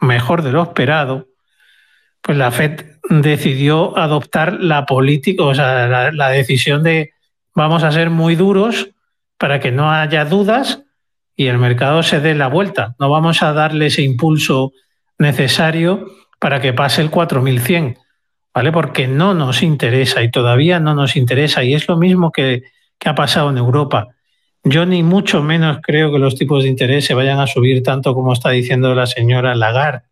mejor 0.00 0.42
de 0.42 0.52
lo 0.52 0.62
esperado, 0.62 1.28
pues 2.24 2.38
la 2.38 2.50
Fed 2.50 2.86
decidió 3.10 3.98
adoptar 3.98 4.54
la 4.54 4.86
política, 4.86 5.44
o 5.44 5.54
sea, 5.54 6.10
la, 6.10 6.28
decisión 6.30 6.82
de 6.82 7.12
vamos 7.54 7.82
a 7.82 7.92
ser 7.92 8.08
muy 8.08 8.34
duros 8.34 8.88
para 9.36 9.60
que 9.60 9.70
no 9.70 9.92
haya 9.92 10.24
dudas 10.24 10.80
y 11.36 11.48
el 11.48 11.58
mercado 11.58 12.02
se 12.02 12.20
dé 12.20 12.34
la 12.34 12.48
vuelta. 12.48 12.96
No 12.98 13.10
vamos 13.10 13.42
a 13.42 13.52
darle 13.52 13.86
ese 13.86 14.00
impulso 14.00 14.72
necesario 15.18 16.06
para 16.40 16.62
que 16.62 16.72
pase 16.72 17.02
el 17.02 17.10
4100. 17.10 17.98
¿vale? 18.54 18.72
Porque 18.72 19.06
no 19.06 19.34
nos 19.34 19.62
interesa 19.62 20.22
y 20.22 20.30
todavía 20.30 20.80
no 20.80 20.94
nos 20.94 21.16
interesa 21.16 21.62
y 21.62 21.74
es 21.74 21.86
lo 21.88 21.98
mismo 21.98 22.32
que, 22.32 22.62
que 22.98 23.08
ha 23.10 23.14
pasado 23.14 23.50
en 23.50 23.58
Europa. 23.58 24.08
Yo 24.62 24.86
ni 24.86 25.02
mucho 25.02 25.42
menos 25.42 25.80
creo 25.82 26.10
que 26.10 26.18
los 26.18 26.36
tipos 26.36 26.62
de 26.62 26.70
interés 26.70 27.04
se 27.04 27.12
vayan 27.12 27.38
a 27.38 27.46
subir 27.46 27.82
tanto 27.82 28.14
como 28.14 28.32
está 28.32 28.48
diciendo 28.48 28.94
la 28.94 29.06
señora 29.06 29.54
Lagarde, 29.54 30.04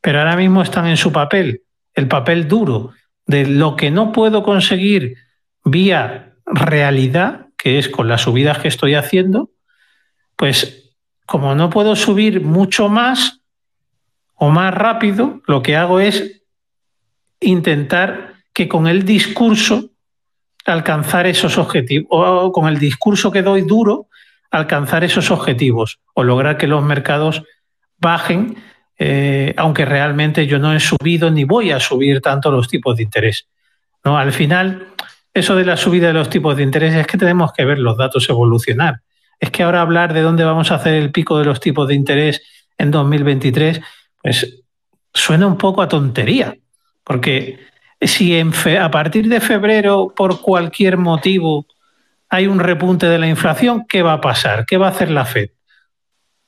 pero 0.00 0.20
ahora 0.20 0.36
mismo 0.36 0.62
están 0.62 0.86
en 0.86 0.96
su 0.96 1.12
papel, 1.12 1.62
el 1.94 2.08
papel 2.08 2.48
duro 2.48 2.92
de 3.26 3.46
lo 3.46 3.76
que 3.76 3.90
no 3.90 4.12
puedo 4.12 4.42
conseguir 4.42 5.16
vía 5.64 6.34
realidad, 6.46 7.46
que 7.56 7.78
es 7.78 7.88
con 7.88 8.08
las 8.08 8.22
subidas 8.22 8.58
que 8.58 8.68
estoy 8.68 8.94
haciendo, 8.94 9.50
pues 10.36 10.94
como 11.26 11.54
no 11.54 11.68
puedo 11.68 11.94
subir 11.96 12.40
mucho 12.40 12.88
más 12.88 13.40
o 14.34 14.50
más 14.50 14.72
rápido, 14.72 15.42
lo 15.46 15.62
que 15.62 15.76
hago 15.76 16.00
es 16.00 16.42
intentar 17.40 18.34
que 18.52 18.68
con 18.68 18.86
el 18.86 19.04
discurso 19.04 19.90
alcanzar 20.64 21.26
esos 21.26 21.58
objetivos, 21.58 22.08
o 22.10 22.52
con 22.52 22.68
el 22.68 22.78
discurso 22.78 23.30
que 23.30 23.42
doy 23.42 23.62
duro, 23.62 24.08
alcanzar 24.50 25.04
esos 25.04 25.30
objetivos 25.30 26.00
o 26.14 26.24
lograr 26.24 26.56
que 26.56 26.66
los 26.66 26.82
mercados 26.82 27.42
bajen, 27.98 28.56
eh, 28.98 29.54
aunque 29.56 29.84
realmente 29.84 30.46
yo 30.46 30.58
no 30.58 30.74
he 30.74 30.80
subido 30.80 31.30
ni 31.30 31.44
voy 31.44 31.70
a 31.70 31.78
subir 31.78 32.20
tanto 32.20 32.50
los 32.50 32.68
tipos 32.68 32.96
de 32.96 33.04
interés. 33.04 33.46
¿no? 34.04 34.18
Al 34.18 34.32
final, 34.32 34.88
eso 35.32 35.54
de 35.54 35.64
la 35.64 35.76
subida 35.76 36.08
de 36.08 36.14
los 36.14 36.28
tipos 36.28 36.56
de 36.56 36.64
interés 36.64 36.94
es 36.94 37.06
que 37.06 37.16
tenemos 37.16 37.52
que 37.52 37.64
ver 37.64 37.78
los 37.78 37.96
datos 37.96 38.28
evolucionar. 38.28 39.00
Es 39.38 39.50
que 39.50 39.62
ahora 39.62 39.82
hablar 39.82 40.12
de 40.12 40.22
dónde 40.22 40.44
vamos 40.44 40.72
a 40.72 40.76
hacer 40.76 40.94
el 40.94 41.12
pico 41.12 41.38
de 41.38 41.44
los 41.44 41.60
tipos 41.60 41.86
de 41.86 41.94
interés 41.94 42.42
en 42.76 42.90
2023, 42.90 43.80
pues 44.20 44.62
suena 45.14 45.46
un 45.46 45.56
poco 45.56 45.80
a 45.80 45.88
tontería, 45.88 46.56
porque 47.04 47.58
si 48.00 48.38
a 48.40 48.90
partir 48.90 49.28
de 49.28 49.40
febrero, 49.40 50.12
por 50.14 50.40
cualquier 50.40 50.96
motivo, 50.96 51.66
hay 52.28 52.46
un 52.46 52.58
repunte 52.58 53.06
de 53.06 53.18
la 53.18 53.28
inflación, 53.28 53.86
¿qué 53.88 54.02
va 54.02 54.14
a 54.14 54.20
pasar? 54.20 54.66
¿Qué 54.66 54.76
va 54.76 54.88
a 54.88 54.90
hacer 54.90 55.10
la 55.10 55.24
Fed? 55.24 55.50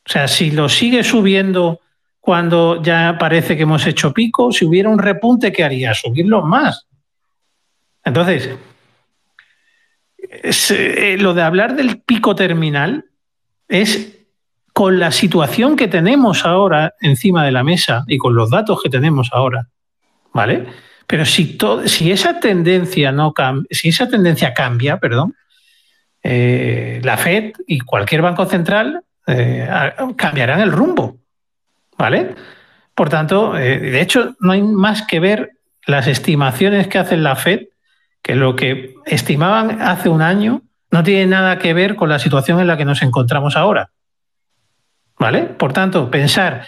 O 0.07 0.13
sea, 0.13 0.29
si 0.29 0.51
lo 0.51 0.69
sigue 0.69 1.05
subiendo 1.05 1.81
cuando 2.21 2.83
ya 2.83 3.17
parece 3.19 3.57
que 3.57 3.63
hemos 3.63 3.87
hecho 3.87 4.13
pico, 4.13 4.53
si 4.53 4.67
hubiera 4.67 4.89
un 4.89 4.99
repunte, 4.99 5.53
¿qué 5.53 5.65
haría? 5.65 5.95
Subirlo 5.95 6.43
más. 6.43 6.87
Entonces, 8.05 8.51
eh, 10.71 11.17
lo 11.19 11.35
de 11.35 11.43
hablar 11.43 11.75
del 11.75 12.03
pico 12.03 12.35
terminal 12.35 13.07
es 13.69 14.19
con 14.73 14.99
la 14.99 15.11
situación 15.11 15.77
que 15.77 15.89
tenemos 15.89 16.45
ahora 16.45 16.95
encima 17.01 17.45
de 17.45 17.53
la 17.53 17.65
mesa 17.65 18.05
y 18.07 18.19
con 18.19 18.35
los 18.35 18.51
datos 18.51 18.83
que 18.83 18.91
tenemos 18.91 19.31
ahora, 19.33 19.69
¿vale? 20.33 20.67
Pero 21.07 21.25
si, 21.25 21.59
si 21.87 22.13
esa 22.13 22.39
tendencia 22.39 23.11
no 23.11 23.35
si 23.71 23.89
esa 23.89 24.09
tendencia 24.09 24.55
cambia, 24.55 24.99
perdón, 24.99 25.35
eh, 26.23 27.01
la 27.03 27.17
Fed 27.17 27.53
y 27.67 27.81
cualquier 27.81 28.23
banco 28.23 28.47
central 28.47 29.03
eh, 29.27 29.69
cambiarán 30.17 30.61
el 30.61 30.71
rumbo, 30.71 31.19
¿vale? 32.01 32.35
Por 32.95 33.11
tanto, 33.11 33.57
eh, 33.57 33.79
de 33.79 34.01
hecho, 34.01 34.35
no 34.41 34.53
hay 34.53 34.63
más 34.63 35.03
que 35.03 35.21
ver 35.21 35.53
las 35.87 36.07
estimaciones 36.07 36.89
que 36.89 36.99
hace 36.99 37.17
la 37.17 37.37
Fed, 37.37 37.69
que 38.23 38.35
lo 38.35 38.57
que 38.57 38.95
estimaban 39.07 39.81
hace 39.83 40.09
un 40.09 40.23
año 40.23 40.63
no 40.91 41.03
tiene 41.03 41.27
nada 41.27 41.59
que 41.59 41.75
ver 41.75 41.97
con 41.97 42.09
la 42.09 42.19
situación 42.19 42.59
en 42.59 42.67
la 42.67 42.77
que 42.77 42.85
nos 42.85 43.03
encontramos 43.03 43.57
ahora. 43.57 43.91
¿Vale? 45.19 45.43
Por 45.43 45.73
tanto, 45.73 46.11
pensar 46.11 46.67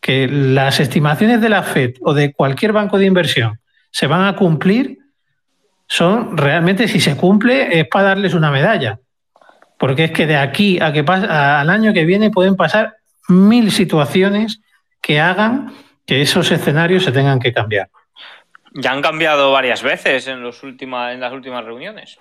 que 0.00 0.28
las 0.28 0.80
estimaciones 0.80 1.40
de 1.40 1.50
la 1.50 1.62
Fed 1.62 1.94
o 2.00 2.14
de 2.14 2.32
cualquier 2.32 2.72
banco 2.72 2.98
de 2.98 3.06
inversión 3.06 3.60
se 3.90 4.06
van 4.06 4.24
a 4.24 4.34
cumplir 4.34 4.98
son 5.86 6.36
realmente, 6.36 6.88
si 6.88 7.00
se 7.00 7.16
cumple, 7.16 7.78
es 7.78 7.86
para 7.88 8.08
darles 8.08 8.32
una 8.32 8.50
medalla. 8.50 8.98
Porque 9.78 10.04
es 10.04 10.10
que 10.10 10.26
de 10.26 10.36
aquí 10.36 10.80
a 10.80 10.92
que 10.92 11.04
pasa, 11.04 11.60
al 11.60 11.68
año 11.68 11.92
que 11.92 12.06
viene 12.06 12.30
pueden 12.30 12.56
pasar 12.56 12.96
mil 13.28 13.70
situaciones 13.70 14.60
que 15.00 15.20
hagan 15.20 15.72
que 16.06 16.22
esos 16.22 16.50
escenarios 16.50 17.04
se 17.04 17.12
tengan 17.12 17.38
que 17.38 17.52
cambiar. 17.52 17.88
Ya 18.74 18.92
han 18.92 19.02
cambiado 19.02 19.52
varias 19.52 19.82
veces 19.82 20.26
en, 20.26 20.42
los 20.42 20.62
última, 20.62 21.12
en 21.12 21.20
las 21.20 21.32
últimas 21.32 21.64
reuniones. 21.64 22.18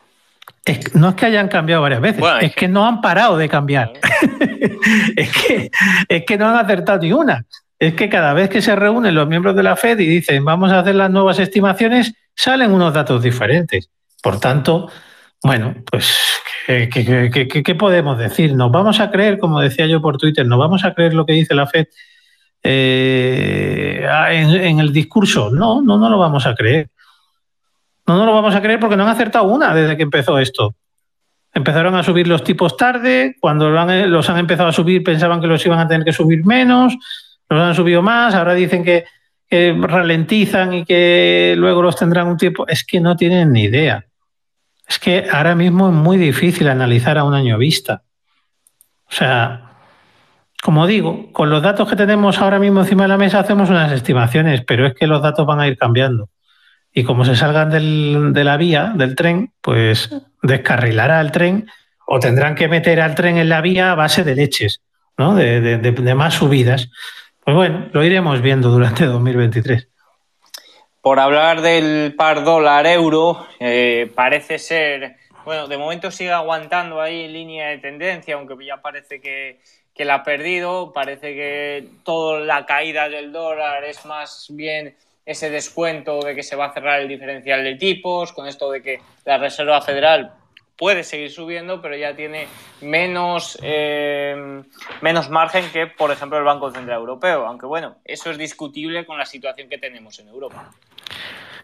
no 0.93 1.09
es 1.09 1.15
que 1.15 1.25
hayan 1.25 1.47
cambiado 1.47 1.81
varias 1.81 2.01
veces, 2.01 2.23
es, 2.41 2.55
que, 2.55 2.67
no 2.67 2.87
han 2.87 3.01
parado 3.01 3.37
de 3.37 3.49
cambiar. 3.49 3.93
es, 5.15 5.31
que, 5.31 5.71
es 6.07 6.25
que 6.25 6.37
no 6.37 6.47
han 6.47 6.63
acertado 6.63 6.99
ni 6.99 7.11
una 7.11 7.45
es 7.87 7.95
que 7.95 8.09
cada 8.09 8.33
vez 8.33 8.49
que 8.49 8.61
se 8.61 8.75
reúnen 8.75 9.13
los 9.13 9.27
miembros 9.27 9.55
de 9.55 9.63
la 9.63 9.75
Fed 9.75 9.99
y 9.99 10.07
dicen 10.07 10.45
vamos 10.45 10.71
a 10.71 10.79
hacer 10.79 10.95
las 10.95 11.11
nuevas 11.11 11.39
estimaciones, 11.39 12.13
salen 12.33 12.71
unos 12.71 12.93
datos 12.93 13.21
diferentes. 13.21 13.89
Por 14.21 14.39
tanto, 14.39 14.89
bueno, 15.43 15.75
pues, 15.91 16.17
¿qué, 16.65 17.75
podemos 17.77 18.17
decir? 18.17 18.55
¿Nos 18.55 18.71
vamos 18.71 18.99
a 18.99 19.11
creer, 19.11 19.37
como 19.39 19.59
decía 19.59 19.85
yo 19.85 20.01
por 20.01 20.17
Twitter, 20.17 20.45
nos 20.45 20.59
vamos 20.59 20.83
a 20.85 20.93
creer 20.93 21.13
lo 21.13 21.25
que 21.25 21.33
dice 21.33 21.55
la 21.55 21.67
Fed 21.67 21.87
eh, 22.63 24.07
en, 24.31 24.79
el 24.79 24.93
discurso? 24.93 25.49
No, 25.49 25.81
no, 25.81 25.97
no 25.97 26.09
lo 26.09 26.17
vamos 26.17 26.45
a 26.45 26.55
creer. 26.55 26.89
No, 28.05 28.17
no 28.17 28.25
lo 28.25 28.33
vamos 28.33 28.55
a 28.55 28.61
creer 28.61 28.79
porque 28.79 28.95
no 28.95 29.03
han 29.03 29.09
acertado 29.09 29.45
una 29.45 29.73
desde 29.73 29.97
que 29.97 30.03
empezó 30.03 30.39
esto. 30.39 30.75
Empezaron 31.53 31.95
a 31.95 32.03
subir 32.03 32.27
los 32.27 32.43
tipos 32.43 32.75
tarde, 32.77 33.35
cuando 33.39 33.69
los 33.69 34.29
han 34.29 34.37
empezado 34.39 34.69
a 34.69 34.73
subir 34.73 35.03
pensaban 35.03 35.39
que 35.39 35.47
los 35.47 35.63
iban 35.65 35.79
a 35.79 35.87
tener 35.87 36.03
que 36.03 36.11
subir 36.11 36.43
menos, 36.45 36.95
los 37.47 37.61
han 37.61 37.75
subido 37.75 38.01
más, 38.01 38.33
ahora 38.33 38.53
dicen 38.53 38.83
que, 38.83 39.05
ralentizan 39.51 40.73
y 40.73 40.83
que 40.83 41.53
luego 41.55 41.83
los 41.83 41.95
tendrán 41.95 42.27
un 42.27 42.37
tiempo. 42.37 42.65
Es 42.67 42.83
que 42.83 42.99
no 42.99 43.15
tienen 43.15 43.51
ni 43.51 43.65
idea. 43.65 44.03
Es 44.87 44.99
que 44.99 45.27
ahora 45.31 45.55
mismo 45.55 45.89
es 45.89 45.95
muy 45.95 46.17
difícil 46.17 46.67
analizar 46.67 47.17
a 47.17 47.23
un 47.23 47.33
año 47.33 47.57
vista. 47.57 48.03
O 49.09 49.11
sea, 49.11 49.71
como 50.61 50.87
digo, 50.87 51.31
con 51.31 51.49
los 51.49 51.61
datos 51.61 51.89
que 51.89 51.95
tenemos 51.95 52.39
ahora 52.39 52.59
mismo 52.59 52.81
encima 52.81 53.03
de 53.03 53.09
la 53.09 53.17
mesa 53.17 53.39
hacemos 53.39 53.69
unas 53.69 53.91
estimaciones, 53.91 54.63
pero 54.65 54.87
es 54.87 54.93
que 54.93 55.07
los 55.07 55.21
datos 55.21 55.45
van 55.45 55.59
a 55.59 55.67
ir 55.67 55.77
cambiando. 55.77 56.29
Y 56.91 57.03
como 57.03 57.25
se 57.25 57.35
salgan 57.35 57.69
de 58.33 58.43
la 58.43 58.57
vía, 58.57 58.93
del 58.95 59.15
tren, 59.15 59.51
pues 59.61 60.09
descarrilará 60.41 61.21
el 61.21 61.31
tren 61.31 61.67
o 62.05 62.19
tendrán 62.19 62.55
que 62.55 62.67
meter 62.67 63.01
al 63.01 63.15
tren 63.15 63.37
en 63.37 63.49
la 63.49 63.61
vía 63.61 63.91
a 63.91 63.95
base 63.95 64.23
de 64.23 64.35
leches, 64.35 64.81
¿no? 65.17 65.35
de 65.35 66.15
más 66.15 66.35
subidas. 66.35 66.89
Pues 67.43 67.55
bueno, 67.55 67.89
lo 67.91 68.03
iremos 68.03 68.41
viendo 68.41 68.69
durante 68.69 69.05
2023. 69.07 69.89
Por 71.03 71.19
hablar 71.19 71.59
del 71.59 72.15
par 72.15 72.45
dólar 72.45 72.87
euro, 72.87 73.45
eh, 73.59 74.09
parece 74.15 74.57
ser, 74.57 75.17
bueno, 75.43 75.67
de 75.67 75.77
momento 75.77 76.09
sigue 76.09 76.31
aguantando 76.31 77.01
ahí 77.01 77.25
en 77.25 77.33
línea 77.33 77.67
de 77.67 77.79
tendencia, 77.79 78.35
aunque 78.35 78.55
ya 78.65 78.77
parece 78.77 79.19
que, 79.19 79.59
que 79.93 80.05
la 80.05 80.13
ha 80.15 80.23
perdido, 80.23 80.93
parece 80.93 81.33
que 81.33 81.85
toda 82.05 82.39
la 82.39 82.65
caída 82.65 83.09
del 83.09 83.33
dólar 83.33 83.83
es 83.83 84.05
más 84.05 84.47
bien 84.51 84.95
ese 85.25 85.49
descuento 85.49 86.21
de 86.21 86.35
que 86.35 86.41
se 86.41 86.55
va 86.55 86.67
a 86.67 86.73
cerrar 86.73 87.01
el 87.01 87.09
diferencial 87.09 87.65
de 87.65 87.75
tipos, 87.75 88.31
con 88.31 88.47
esto 88.47 88.71
de 88.71 88.81
que 88.81 89.01
la 89.25 89.37
Reserva 89.37 89.81
Federal 89.81 90.31
puede 90.83 91.05
seguir 91.05 91.31
subiendo, 91.31 91.81
pero 91.81 91.95
ya 91.95 92.13
tiene 92.13 92.45
menos, 92.81 93.57
eh, 93.61 94.61
menos 95.01 95.29
margen 95.29 95.63
que, 95.71 95.87
por 95.87 96.11
ejemplo, 96.11 96.37
el 96.37 96.43
Banco 96.43 96.71
Central 96.71 96.99
Europeo. 96.99 97.47
Aunque 97.47 97.65
bueno, 97.65 97.95
eso 98.03 98.31
es 98.31 98.37
discutible 98.37 99.05
con 99.05 99.17
la 99.17 99.25
situación 99.25 99.69
que 99.69 99.77
tenemos 99.77 100.19
en 100.19 100.27
Europa. 100.27 100.71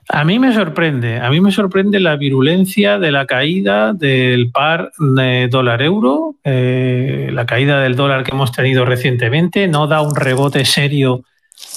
A 0.07 0.23
mí 0.23 0.39
me 0.39 0.53
sorprende, 0.53 1.19
a 1.19 1.29
mí 1.29 1.41
me 1.41 1.51
sorprende 1.51 1.99
la 1.99 2.15
virulencia 2.15 2.97
de 2.97 3.11
la 3.11 3.25
caída 3.25 3.91
del 3.91 4.51
par 4.51 4.93
de 4.97 5.49
dólar-euro, 5.49 6.35
eh, 6.45 7.27
la 7.33 7.45
caída 7.45 7.81
del 7.81 7.97
dólar 7.97 8.23
que 8.23 8.31
hemos 8.31 8.53
tenido 8.53 8.85
recientemente, 8.85 9.67
no 9.67 9.87
da 9.87 9.99
un 9.99 10.15
rebote 10.15 10.63
serio 10.63 11.25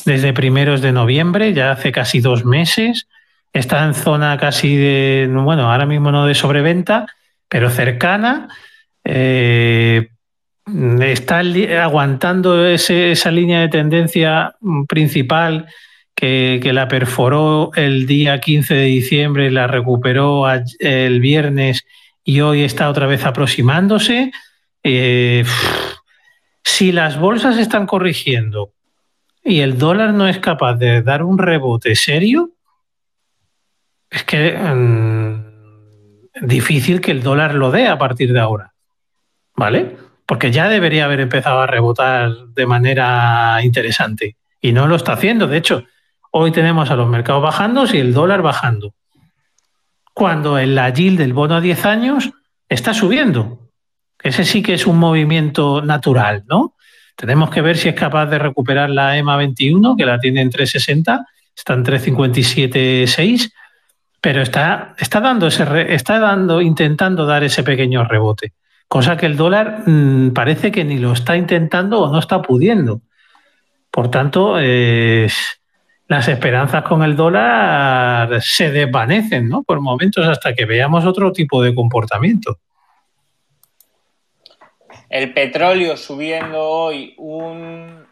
desde 0.05 0.33
primeros 0.33 0.81
de 0.81 0.93
noviembre, 0.93 1.53
ya 1.55 1.73
hace 1.73 1.91
casi 1.91 2.21
dos 2.21 2.45
meses, 2.45 3.09
está 3.53 3.85
en 3.85 3.95
zona 3.95 4.39
casi 4.39 4.77
de, 4.77 5.29
bueno, 5.29 5.73
ahora 5.73 5.87
mismo 5.87 6.13
no 6.13 6.25
de 6.27 6.35
sobreventa, 6.37 7.07
pero 7.53 7.69
cercana. 7.69 8.49
Eh, 9.05 10.09
está 11.01 11.43
aguantando 11.83 12.67
esa 12.67 13.31
línea 13.31 13.61
de 13.61 13.69
tendencia 13.69 14.55
principal 14.89 15.67
que, 16.15 16.61
la 16.73 16.89
perforó 16.89 17.71
el 17.75 18.07
día 18.07 18.41
15 18.41 18.73
de 18.73 18.85
diciembre, 18.85 19.51
la 19.51 19.67
recuperó 19.67 20.47
el 20.79 21.21
viernes 21.21 21.85
y 22.25 22.41
hoy 22.41 22.63
está 22.63 22.89
otra 22.89 23.07
vez 23.07 23.27
aproximándose. 23.27 24.33
Eh, 24.83 25.45
si 26.65 26.91
las 26.91 27.19
bolsas 27.19 27.59
están 27.59 27.85
corrigiendo 27.85 28.73
y 29.45 29.61
el 29.61 29.77
dólar 29.77 30.15
no 30.15 30.27
es 30.27 30.39
capaz 30.39 30.77
de 30.77 31.03
dar 31.03 31.23
un 31.23 31.37
rebote 31.37 31.97
serio, 31.97 32.53
es 34.09 34.25
que 34.25 34.53
mm, 34.53 35.22
difícil 36.43 37.01
que 37.01 37.13
el 37.13 37.23
dólar 37.23 37.55
lo 37.55 37.71
dé 37.71 37.89
a 37.89 37.99
partir 37.99 38.33
de 38.33 38.41
ahora. 38.41 38.73
¿Vale? 39.57 39.97
Porque 40.27 40.51
ya 40.51 40.69
debería 40.69 41.05
haber 41.05 41.21
empezado 41.21 41.61
a 41.61 41.67
rebotar 41.67 42.31
de 42.55 42.67
manera 42.67 43.59
interesante. 43.63 44.37
Y 44.61 44.73
no 44.73 44.87
lo 44.87 44.97
está 44.97 45.15
haciendo. 45.15 45.47
De 45.47 45.57
hecho, 45.57 45.85
Hoy 46.35 46.51
tenemos 46.51 46.91
a 46.91 46.97
los 46.97 47.11
mercados 47.11 47.43
bajando 47.43 47.85
y 47.93 47.99
el 47.99 48.15
dólar 48.15 48.41
bajando. 48.41 48.95
Cuando 50.15 50.57
el 50.57 50.81
yield 50.95 51.19
del 51.19 51.35
bono 51.35 51.57
a 51.57 51.61
10 51.61 51.85
años 51.85 52.31
está 52.71 52.95
subiendo. 52.95 53.69
Ese 54.23 54.47
sí 54.47 54.63
que 54.63 54.73
es 54.73 54.87
un 54.87 54.99
movimiento 54.99 55.83
natural, 55.83 56.45
¿no? 56.49 56.75
Tenemos 57.17 57.51
que 57.51 57.61
ver 57.61 57.77
si 57.77 57.91
es 57.91 57.95
capaz 57.95 58.27
de 58.27 58.39
recuperar 58.39 58.89
la 58.89 59.19
EMA 59.19 59.37
21, 59.37 59.95
que 59.95 60.07
la 60.07 60.19
tiene 60.19 60.41
en 60.41 60.49
360, 60.49 61.27
está 61.55 61.75
en 61.75 61.85
357.6, 61.85 63.53
pero 64.23 64.41
está, 64.41 64.95
está 64.99 65.21
dando 65.21 65.49
ese 65.49 65.93
está 65.93 66.21
dando, 66.21 66.63
intentando 66.63 67.27
dar 67.27 67.43
ese 67.43 67.65
pequeño 67.65 68.05
rebote. 68.05 68.53
Cosa 68.87 69.17
que 69.17 69.27
el 69.27 69.37
dólar 69.37 69.83
mmm, 69.85 70.31
parece 70.31 70.71
que 70.71 70.85
ni 70.85 70.99
lo 70.99 71.13
está 71.13 71.37
intentando 71.37 72.01
o 72.01 72.11
no 72.11 72.21
está 72.21 72.41
pudiendo. 72.41 73.03
Por 73.91 74.11
tanto, 74.11 74.57
las 74.59 76.29
esperanzas 76.29 76.83
con 76.85 77.03
el 77.03 77.17
dólar 77.17 78.41
se 78.41 78.71
desvanecen, 78.71 79.49
¿no? 79.49 79.65
Por 79.65 79.81
momentos 79.81 80.27
hasta 80.27 80.55
que 80.55 80.67
veamos 80.67 81.05
otro 81.05 81.33
tipo 81.33 81.61
de 81.61 81.75
comportamiento. 81.75 82.59
El 85.11 85.35
petróleo 85.35 85.97
subiendo 85.97 86.61
hoy 86.63 87.15
un 87.19 88.07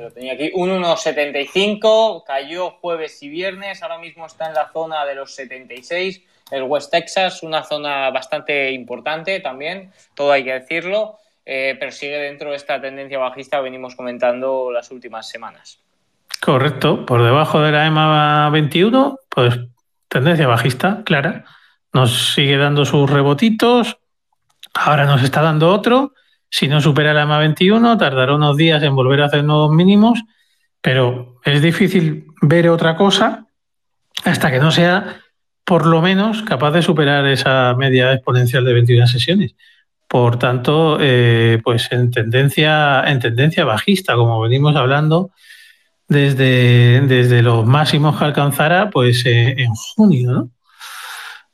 lo 0.00 0.10
tenía 0.10 0.32
aquí, 0.32 0.50
un 0.54 0.70
1,75, 0.70 2.24
cayó 2.24 2.70
jueves 2.80 3.22
y 3.22 3.28
viernes, 3.28 3.82
ahora 3.82 3.98
mismo 3.98 4.26
está 4.26 4.46
en 4.48 4.54
la 4.54 4.70
zona 4.72 5.04
de 5.04 5.14
los 5.14 5.34
76, 5.34 6.22
el 6.50 6.62
West 6.62 6.90
Texas, 6.90 7.42
una 7.42 7.62
zona 7.62 8.10
bastante 8.10 8.70
importante 8.72 9.40
también, 9.40 9.92
todo 10.14 10.32
hay 10.32 10.44
que 10.44 10.52
decirlo, 10.52 11.18
eh, 11.44 11.76
pero 11.78 11.92
sigue 11.92 12.18
dentro 12.18 12.50
de 12.50 12.56
esta 12.56 12.80
tendencia 12.80 13.18
bajista 13.18 13.58
que 13.58 13.64
venimos 13.64 13.94
comentando 13.94 14.70
las 14.70 14.90
últimas 14.90 15.28
semanas. 15.28 15.80
Correcto, 16.40 17.04
por 17.06 17.22
debajo 17.22 17.60
de 17.60 17.72
la 17.72 17.86
EMA 17.86 18.50
21, 18.50 19.18
pues 19.28 19.60
tendencia 20.08 20.46
bajista, 20.46 21.02
clara. 21.04 21.44
Nos 21.92 22.34
sigue 22.34 22.56
dando 22.56 22.84
sus 22.84 23.08
rebotitos, 23.08 23.98
ahora 24.74 25.04
nos 25.04 25.22
está 25.22 25.42
dando 25.42 25.68
otro. 25.68 26.14
Si 26.54 26.68
no 26.68 26.82
supera 26.82 27.14
la 27.14 27.22
EMA 27.22 27.38
21, 27.38 27.96
tardará 27.96 28.34
unos 28.34 28.58
días 28.58 28.82
en 28.82 28.94
volver 28.94 29.22
a 29.22 29.24
hacer 29.24 29.42
nuevos 29.42 29.70
mínimos, 29.70 30.22
pero 30.82 31.40
es 31.46 31.62
difícil 31.62 32.26
ver 32.42 32.68
otra 32.68 32.94
cosa 32.94 33.46
hasta 34.22 34.50
que 34.50 34.58
no 34.58 34.70
sea 34.70 35.16
por 35.64 35.86
lo 35.86 36.02
menos 36.02 36.42
capaz 36.42 36.72
de 36.72 36.82
superar 36.82 37.26
esa 37.26 37.74
media 37.78 38.12
exponencial 38.12 38.66
de 38.66 38.74
21 38.74 39.06
sesiones. 39.06 39.54
Por 40.06 40.38
tanto, 40.38 40.98
eh, 41.00 41.58
pues 41.64 41.90
en 41.90 42.10
tendencia, 42.10 43.02
en 43.06 43.18
tendencia 43.18 43.64
bajista, 43.64 44.14
como 44.14 44.38
venimos 44.38 44.76
hablando, 44.76 45.30
desde, 46.06 47.00
desde 47.06 47.40
los 47.40 47.64
máximos 47.64 48.18
que 48.18 48.26
alcanzara 48.26 48.90
pues 48.90 49.24
eh, 49.24 49.54
en 49.56 49.72
junio. 49.72 50.32
¿no? 50.32 50.50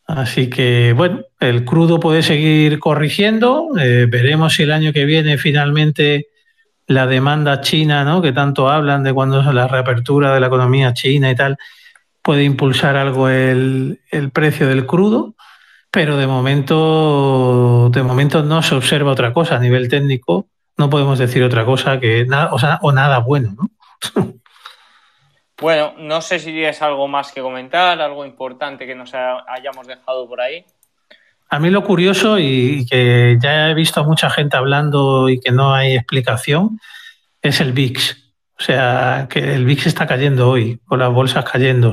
Así 0.08 0.48
que 0.48 0.94
bueno, 0.94 1.20
el 1.38 1.66
crudo 1.66 2.00
puede 2.00 2.22
seguir 2.22 2.78
corrigiendo. 2.80 3.68
Eh, 3.78 4.06
veremos 4.08 4.54
si 4.54 4.62
el 4.62 4.72
año 4.72 4.92
que 4.94 5.04
viene 5.04 5.36
finalmente 5.36 6.28
la 6.86 7.06
demanda 7.06 7.60
china, 7.60 8.04
¿no? 8.04 8.22
que 8.22 8.32
tanto 8.32 8.70
hablan 8.70 9.02
de 9.02 9.12
cuando 9.12 9.40
es 9.40 9.46
la 9.54 9.68
reapertura 9.68 10.32
de 10.32 10.40
la 10.40 10.46
economía 10.46 10.94
china 10.94 11.30
y 11.30 11.36
tal, 11.36 11.58
puede 12.22 12.44
impulsar 12.44 12.96
algo 12.96 13.28
el, 13.28 14.00
precio 14.32 14.66
del 14.66 14.86
crudo. 14.86 15.34
Pero 15.90 16.16
de 16.16 16.26
momento, 16.26 17.90
de 17.92 18.02
momento 18.02 18.42
no 18.42 18.62
se 18.62 18.74
observa 18.74 19.12
otra 19.12 19.34
cosa 19.34 19.56
a 19.56 19.60
nivel 19.60 19.88
técnico. 19.88 20.48
No 20.78 20.88
podemos 20.88 21.18
decir 21.18 21.42
otra 21.42 21.66
cosa 21.66 22.00
que 22.00 22.24
nada, 22.24 22.52
o, 22.52 22.58
sea, 22.58 22.78
o 22.80 22.92
nada 22.92 23.18
bueno, 23.18 23.54
¿no? 23.56 23.70
Bueno, 25.60 25.94
no 25.98 26.20
sé 26.20 26.38
si 26.38 26.52
tienes 26.52 26.80
algo 26.82 27.08
más 27.08 27.32
que 27.32 27.40
comentar, 27.40 28.00
algo 28.00 28.24
importante 28.24 28.86
que 28.86 28.94
nos 28.94 29.12
hayamos 29.12 29.88
dejado 29.88 30.28
por 30.28 30.40
ahí. 30.40 30.64
A 31.50 31.58
mí 31.58 31.70
lo 31.70 31.82
curioso 31.82 32.38
y 32.38 32.86
que 32.86 33.38
ya 33.40 33.70
he 33.70 33.74
visto 33.74 34.00
a 34.00 34.04
mucha 34.04 34.30
gente 34.30 34.56
hablando 34.56 35.28
y 35.28 35.40
que 35.40 35.50
no 35.50 35.74
hay 35.74 35.94
explicación 35.94 36.78
es 37.42 37.60
el 37.60 37.72
VIX. 37.72 38.32
O 38.56 38.62
sea, 38.62 39.26
que 39.28 39.54
el 39.54 39.64
VIX 39.64 39.86
está 39.86 40.06
cayendo 40.06 40.48
hoy, 40.48 40.80
con 40.84 41.00
las 41.00 41.10
bolsas 41.10 41.44
cayendo. 41.44 41.92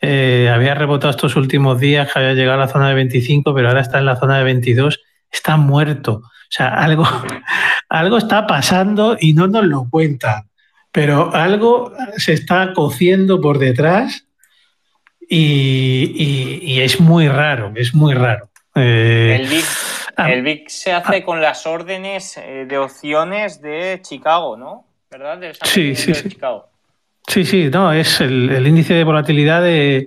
Eh, 0.00 0.50
había 0.52 0.74
rebotado 0.74 1.10
estos 1.10 1.34
últimos 1.34 1.80
días, 1.80 2.12
que 2.12 2.18
había 2.18 2.34
llegado 2.34 2.60
a 2.60 2.66
la 2.66 2.72
zona 2.72 2.88
de 2.90 2.94
25, 2.94 3.54
pero 3.54 3.68
ahora 3.68 3.80
está 3.80 3.98
en 3.98 4.06
la 4.06 4.16
zona 4.16 4.38
de 4.38 4.44
22. 4.44 5.00
Está 5.32 5.56
muerto. 5.56 6.12
O 6.12 6.50
sea, 6.50 6.68
algo, 6.68 7.08
algo 7.88 8.18
está 8.18 8.46
pasando 8.46 9.16
y 9.18 9.32
no 9.32 9.48
nos 9.48 9.64
lo 9.64 9.88
cuentan 9.90 10.44
pero 10.94 11.34
algo 11.34 11.92
se 12.18 12.34
está 12.34 12.72
cociendo 12.72 13.40
por 13.40 13.58
detrás 13.58 14.28
y, 15.28 16.12
y, 16.14 16.72
y 16.72 16.80
es 16.82 17.00
muy 17.00 17.26
raro, 17.26 17.72
es 17.74 17.96
muy 17.96 18.14
raro. 18.14 18.48
Eh, 18.76 19.38
el, 19.40 19.48
BIC, 19.48 19.64
ah, 20.16 20.30
el, 20.30 20.42
BIC, 20.42 20.68
se 20.68 20.92
hace 20.92 21.16
ah, 21.16 21.24
con 21.24 21.40
las 21.40 21.66
órdenes 21.66 22.36
eh, 22.36 22.66
de 22.68 22.78
opciones 22.78 23.60
de 23.60 23.98
Chicago, 24.02 24.56
¿no? 24.56 24.86
¿Verdad? 25.10 25.38
Del 25.38 25.56
sí, 25.64 25.96
sí, 25.96 26.12
de 26.12 26.14
sí. 26.14 26.28
Chicago. 26.28 26.68
Sí, 27.26 27.44
sí, 27.44 27.70
no, 27.72 27.92
es 27.92 28.20
el, 28.20 28.50
el 28.50 28.64
índice 28.64 28.94
de 28.94 29.02
volatilidad 29.02 29.64
de, 29.64 30.06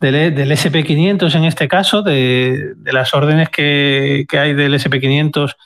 del, 0.00 0.34
del 0.34 0.50
SP500 0.50 1.34
en 1.34 1.44
este 1.44 1.68
caso, 1.68 2.00
de, 2.00 2.72
de 2.74 2.92
las 2.94 3.12
órdenes 3.12 3.50
que, 3.50 4.24
que, 4.26 4.38
hay 4.38 4.54
del 4.54 4.72
SP500 4.72 5.56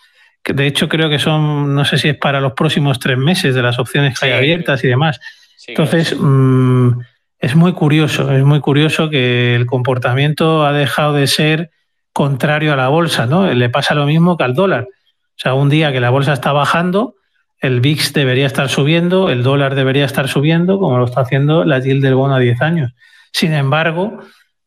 de 0.54 0.66
hecho 0.66 0.88
creo 0.88 1.08
que 1.08 1.18
son, 1.18 1.74
no 1.74 1.84
sé 1.84 1.98
si 1.98 2.08
es 2.08 2.16
para 2.16 2.40
los 2.40 2.52
próximos 2.52 2.98
tres 2.98 3.18
meses 3.18 3.54
de 3.54 3.62
las 3.62 3.78
opciones 3.78 4.18
que 4.18 4.26
hay 4.26 4.32
abiertas 4.32 4.82
y 4.84 4.88
demás. 4.88 5.20
Sí, 5.56 5.72
Entonces. 5.72 6.16
Mmm, 6.18 7.00
es 7.38 7.54
muy 7.54 7.72
curioso, 7.72 8.32
es 8.32 8.44
muy 8.44 8.60
curioso 8.60 9.10
que 9.10 9.54
el 9.54 9.66
comportamiento 9.66 10.64
ha 10.64 10.72
dejado 10.72 11.12
de 11.12 11.26
ser 11.26 11.70
contrario 12.12 12.72
a 12.72 12.76
la 12.76 12.88
bolsa, 12.88 13.26
¿no? 13.26 13.52
Le 13.52 13.68
pasa 13.68 13.94
lo 13.94 14.06
mismo 14.06 14.36
que 14.36 14.44
al 14.44 14.54
dólar. 14.54 14.88
O 14.90 15.38
sea, 15.38 15.54
un 15.54 15.68
día 15.68 15.92
que 15.92 16.00
la 16.00 16.10
bolsa 16.10 16.32
está 16.32 16.52
bajando, 16.52 17.16
el 17.60 17.80
VIX 17.80 18.14
debería 18.14 18.46
estar 18.46 18.70
subiendo, 18.70 19.28
el 19.28 19.42
dólar 19.42 19.74
debería 19.74 20.06
estar 20.06 20.28
subiendo, 20.28 20.78
como 20.78 20.98
lo 20.98 21.04
está 21.04 21.20
haciendo 21.20 21.64
la 21.64 21.78
yield 21.78 22.02
del 22.02 22.14
bono 22.14 22.34
a 22.34 22.38
10 22.38 22.62
años. 22.62 22.94
Sin 23.32 23.52
embargo, 23.52 24.18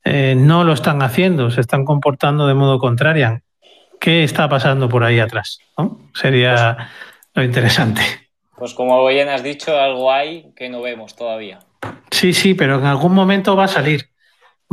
eh, 0.03 0.35
no 0.37 0.63
lo 0.63 0.73
están 0.73 1.01
haciendo, 1.01 1.49
se 1.49 1.61
están 1.61 1.85
comportando 1.85 2.45
de 2.45 2.53
modo 2.53 2.77
contrario 2.77 3.41
qué 3.99 4.23
está 4.23 4.49
pasando 4.49 4.89
por 4.89 5.03
ahí 5.03 5.19
atrás. 5.19 5.59
¿no? 5.77 5.99
Sería 6.13 6.75
pues, 6.77 6.87
lo 7.35 7.43
interesante. 7.43 8.01
Pues 8.55 8.73
como 8.73 9.05
bien 9.07 9.29
has 9.29 9.43
dicho, 9.43 9.79
algo 9.79 10.11
hay 10.11 10.51
que 10.55 10.69
no 10.69 10.81
vemos 10.81 11.15
todavía. 11.15 11.59
Sí, 12.11 12.33
sí, 12.33 12.53
pero 12.53 12.79
en 12.79 12.85
algún 12.85 13.13
momento 13.13 13.55
va 13.55 13.65
a 13.65 13.69
salir. 13.69 14.09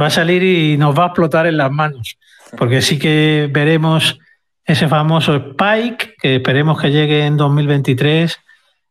Va 0.01 0.07
a 0.07 0.11
salir 0.11 0.43
y 0.43 0.77
nos 0.77 0.99
va 0.99 1.05
a 1.05 1.07
explotar 1.09 1.47
en 1.47 1.57
las 1.57 1.71
manos. 1.71 2.19
Porque 2.57 2.83
sí 2.83 2.99
que 2.99 3.49
veremos 3.51 4.19
ese 4.65 4.89
famoso 4.89 5.37
Spike, 5.37 6.17
que 6.21 6.37
esperemos 6.37 6.81
que 6.81 6.91
llegue 6.91 7.25
en 7.25 7.37
2023 7.37 8.39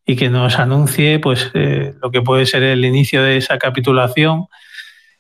y 0.05 0.15
que 0.15 0.29
nos 0.29 0.57
anuncie 0.59 1.19
pues 1.19 1.51
eh, 1.53 1.93
lo 2.01 2.11
que 2.11 2.21
puede 2.21 2.45
ser 2.45 2.63
el 2.63 2.85
inicio 2.85 3.23
de 3.23 3.37
esa 3.37 3.57
capitulación, 3.57 4.47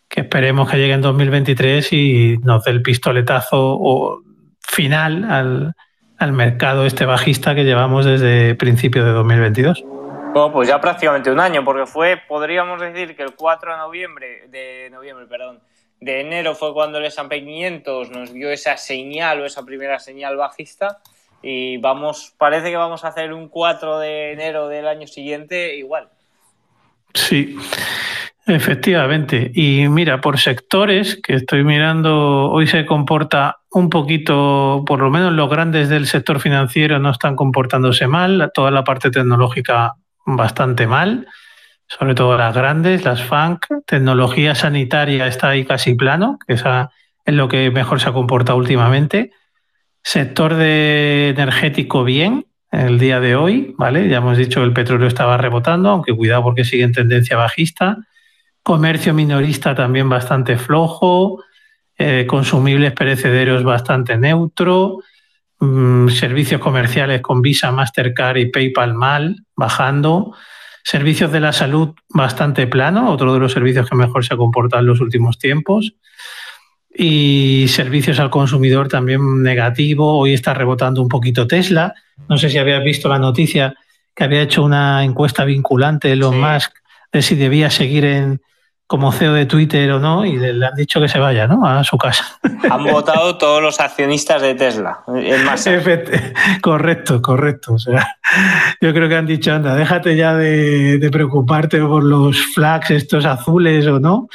que 0.07 0.21
esperemos 0.21 0.69
que 0.69 0.77
llegue 0.77 0.93
en 0.93 1.01
2023 1.01 1.91
y 1.93 2.37
nos 2.41 2.63
dé 2.63 2.71
el 2.71 2.81
pistoletazo 2.81 3.57
o 3.57 4.21
final 4.67 5.23
al, 5.25 5.75
al 6.17 6.31
mercado 6.31 6.85
este 6.85 7.05
bajista 7.05 7.55
que 7.55 7.63
llevamos 7.63 8.05
desde 8.05 8.55
principios 8.55 9.05
de 9.05 9.11
2022. 9.11 9.83
Bueno, 9.83 10.51
pues 10.51 10.67
ya 10.67 10.81
prácticamente 10.81 11.31
un 11.31 11.39
año, 11.39 11.63
porque 11.63 11.85
fue, 11.85 12.21
podríamos 12.27 12.81
decir 12.81 13.15
que 13.15 13.23
el 13.23 13.35
4 13.35 13.71
de 13.71 13.77
noviembre, 13.77 14.47
de 14.49 14.89
noviembre, 14.91 15.25
perdón, 15.27 15.61
de 16.01 16.21
enero 16.21 16.55
fue 16.55 16.73
cuando 16.73 16.97
el 16.97 17.05
S&P 17.05 17.43
500 17.43 18.11
nos 18.11 18.33
dio 18.33 18.49
esa 18.49 18.75
señal 18.77 19.41
o 19.41 19.45
esa 19.45 19.63
primera 19.63 19.99
señal 19.99 20.35
bajista 20.35 20.99
y 21.41 21.77
vamos, 21.77 22.33
parece 22.37 22.69
que 22.69 22.75
vamos 22.75 23.05
a 23.05 23.09
hacer 23.09 23.31
un 23.31 23.47
4 23.49 23.99
de 23.99 24.33
enero 24.33 24.67
del 24.67 24.87
año 24.87 25.07
siguiente 25.07 25.75
igual. 25.75 26.09
Sí, 27.13 27.55
efectivamente. 28.45 29.51
Y 29.53 29.87
mira, 29.89 30.21
por 30.21 30.39
sectores 30.39 31.19
que 31.21 31.35
estoy 31.35 31.63
mirando, 31.63 32.49
hoy 32.51 32.67
se 32.67 32.85
comporta 32.85 33.57
un 33.71 33.89
poquito, 33.89 34.83
por 34.85 34.99
lo 34.99 35.09
menos 35.09 35.33
los 35.33 35.49
grandes 35.49 35.89
del 35.89 36.07
sector 36.07 36.39
financiero 36.39 36.99
no 36.99 37.11
están 37.11 37.35
comportándose 37.35 38.07
mal, 38.07 38.51
toda 38.53 38.71
la 38.71 38.83
parte 38.83 39.11
tecnológica 39.11 39.93
bastante 40.25 40.87
mal, 40.87 41.27
sobre 41.87 42.15
todo 42.15 42.37
las 42.37 42.55
grandes, 42.55 43.03
las 43.03 43.23
FANC, 43.23 43.65
tecnología 43.85 44.55
sanitaria 44.55 45.27
está 45.27 45.49
ahí 45.49 45.65
casi 45.65 45.93
plano, 45.93 46.39
que 46.47 46.53
es 46.53 46.63
lo 47.25 47.47
que 47.47 47.69
mejor 47.71 47.99
se 47.99 48.09
ha 48.09 48.13
comportado 48.13 48.57
últimamente. 48.57 49.31
Sector 50.03 50.55
de 50.55 51.29
energético 51.29 52.03
bien, 52.03 52.45
el 52.71 52.99
día 52.99 53.19
de 53.19 53.35
hoy, 53.35 53.73
¿vale? 53.77 54.07
Ya 54.07 54.17
hemos 54.17 54.37
dicho 54.37 54.59
que 54.61 54.65
el 54.65 54.73
petróleo 54.73 55.07
estaba 55.07 55.37
rebotando, 55.37 55.89
aunque 55.89 56.13
cuidado 56.13 56.43
porque 56.43 56.63
sigue 56.63 56.83
en 56.83 56.91
tendencia 56.91 57.37
bajista. 57.37 57.97
Comercio 58.65 59.13
minorista 59.13 59.75
también 59.75 60.09
bastante 60.09 60.57
flojo 60.57 61.43
eh, 61.97 62.25
consumibles 62.27 62.93
perecederos 62.93 63.63
bastante 63.63 64.17
neutro, 64.17 65.03
mmm, 65.59 66.09
servicios 66.09 66.59
comerciales 66.59 67.21
con 67.21 67.43
Visa, 67.43 67.71
Mastercard 67.71 68.37
y 68.37 68.47
PayPal 68.47 68.95
mal, 68.95 69.45
bajando, 69.55 70.33
Servicios 70.87 71.31
de 71.31 71.39
la 71.39 71.51
salud 71.51 71.95
bastante 72.09 72.67
plano, 72.67 73.09
otro 73.09 73.33
de 73.33 73.39
los 73.39 73.51
servicios 73.51 73.89
que 73.89 73.95
mejor 73.95 74.23
se 74.23 74.35
ha 74.35 74.37
comportado 74.37 74.81
en 74.81 74.87
los 74.87 75.01
últimos 75.01 75.39
tiempos. 75.39 75.95
Y 76.93 77.65
servicios 77.69 78.19
al 78.19 78.29
consumidor 78.29 78.87
también 78.87 79.41
negativo. 79.41 80.19
Hoy 80.19 80.33
está 80.33 80.53
rebotando 80.53 81.01
un 81.01 81.09
poquito 81.09 81.47
Tesla. 81.47 81.95
No 82.29 82.37
sé 82.37 82.51
si 82.51 82.59
habías 82.59 82.83
visto 82.83 83.09
la 83.09 83.17
noticia 83.17 83.73
que 84.15 84.25
había 84.25 84.43
hecho 84.43 84.63
una 84.63 85.03
encuesta 85.03 85.43
vinculante 85.43 86.11
Elon 86.11 86.39
Musk 86.39 86.71
de 87.11 87.23
si 87.23 87.33
debía 87.33 87.71
seguir 87.71 88.05
en, 88.05 88.41
como 88.87 89.11
CEO 89.11 89.33
de 89.33 89.47
Twitter 89.47 89.91
o 89.91 89.99
no, 89.99 90.25
y 90.25 90.37
le, 90.37 90.65
han 90.65 90.75
dicho 90.75 91.01
que 91.01 91.07
se 91.07 91.17
vaya 91.17 91.47
¿no? 91.47 91.65
a 91.65 91.83
su 91.83 91.97
casa. 91.97 92.37
Han 92.69 92.83
votado 92.83 93.37
todos 93.37 93.61
los 93.61 93.79
accionistas 93.79 94.41
de 94.41 94.53
Tesla. 94.53 94.99
correcto, 96.61 97.21
correcto. 97.21 97.73
O 97.73 97.79
sea, 97.79 98.15
yo 98.81 98.93
creo 98.93 99.09
que 99.09 99.15
han 99.15 99.25
dicho, 99.25 99.53
anda, 99.53 99.75
déjate 99.75 100.15
ya 100.15 100.35
de, 100.35 101.09
preocuparte 101.11 101.79
por 101.79 102.03
los 102.03 102.39
flags 102.53 102.91
estos 102.91 103.25
azules 103.25 103.87
o 103.87 103.99
no, 103.99 104.27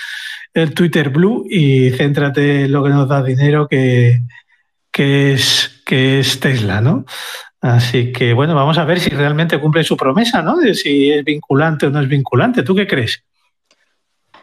el 0.53 0.75
Twitter 0.75 1.11
Blue, 1.11 1.45
y 1.49 1.91
céntrate 1.91 2.65
en 2.65 2.73
lo 2.73 2.83
que 2.83 2.91
nos 2.91 3.09
da 3.09 3.23
dinero, 3.23 3.69
que, 3.69 4.21
que, 4.91 5.33
es, 5.33 5.83
que 5.87 6.21
es 6.21 6.41
Tesla, 6.41 6.81
¿no? 6.81 7.05
Así 7.61 8.11
que 8.11 8.33
bueno, 8.33 8.55
vamos 8.55 8.79
a 8.79 8.85
ver 8.85 9.01
si 9.01 9.11
realmente 9.11 9.61
cumple 9.61 9.85
su 9.85 9.97
promesa, 9.97 10.43
¿no? 10.43 10.57
De 10.57 10.75
si 10.75 11.11
es 11.11 11.25
vinculante 11.25 11.87
o 11.87 11.91
no 11.91 12.01
es 12.01 12.09
vinculante. 12.09 12.63
¿Tú 12.63 12.75
qué 12.75 12.87
crees? 12.87 13.23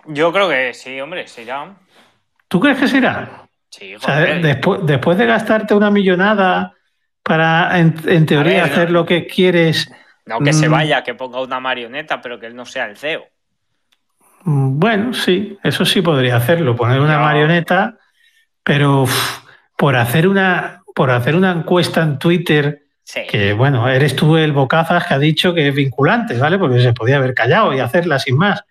Yo 0.07 0.31
creo 0.31 0.49
que 0.49 0.73
sí, 0.73 0.99
hombre, 0.99 1.27
se 1.27 1.43
irá. 1.43 1.75
¿Tú 2.47 2.59
crees 2.59 2.79
que 2.79 2.87
se 2.87 2.97
irá? 2.97 3.47
Sí, 3.69 3.95
o 3.95 3.99
sea, 3.99 4.19
después, 4.19 4.81
después 4.83 5.17
de 5.17 5.25
gastarte 5.25 5.73
una 5.73 5.91
millonada 5.91 6.73
para, 7.21 7.77
en, 7.77 8.25
teoría, 8.25 8.63
hacer 8.63 8.89
lo 8.89 9.05
que 9.05 9.27
quieres. 9.27 9.91
No 10.25 10.39
que 10.39 10.53
se 10.53 10.69
mm, 10.69 10.71
vaya, 10.71 11.03
que 11.03 11.13
ponga 11.13 11.41
una 11.41 11.59
marioneta, 11.59 12.21
pero 12.21 12.39
que 12.39 12.47
él 12.47 12.55
no 12.55 12.65
sea 12.65 12.85
el 12.85 12.97
CEO. 12.97 13.25
Mm, 14.43 14.79
bueno, 14.79 15.13
sí, 15.13 15.57
eso 15.63 15.83
sí 15.83 16.01
podría 16.01 16.37
hacerlo, 16.37 16.75
poner 16.75 17.01
una 17.01 17.19
marioneta, 17.19 17.97
pero 18.63 19.05
por 19.75 19.95
hacer 19.97 20.27
una 20.27 20.81
por 20.95 21.11
hacer 21.11 21.35
una 21.35 21.51
encuesta 21.51 22.01
en 22.01 22.17
Twitter, 22.17 22.87
que 23.29 23.53
bueno, 23.53 23.87
eres 23.87 24.15
tú 24.15 24.35
el 24.35 24.51
bocazas 24.51 25.05
que 25.05 25.13
ha 25.13 25.19
dicho 25.19 25.53
que 25.53 25.67
es 25.67 25.75
vinculante, 25.75 26.35
¿vale? 26.39 26.57
Porque 26.57 26.81
se 26.81 26.91
podía 26.91 27.17
haber 27.17 27.35
callado 27.35 27.71
y 27.71 27.79
hacerla 27.79 28.17
sin 28.17 28.35
más. 28.35 28.63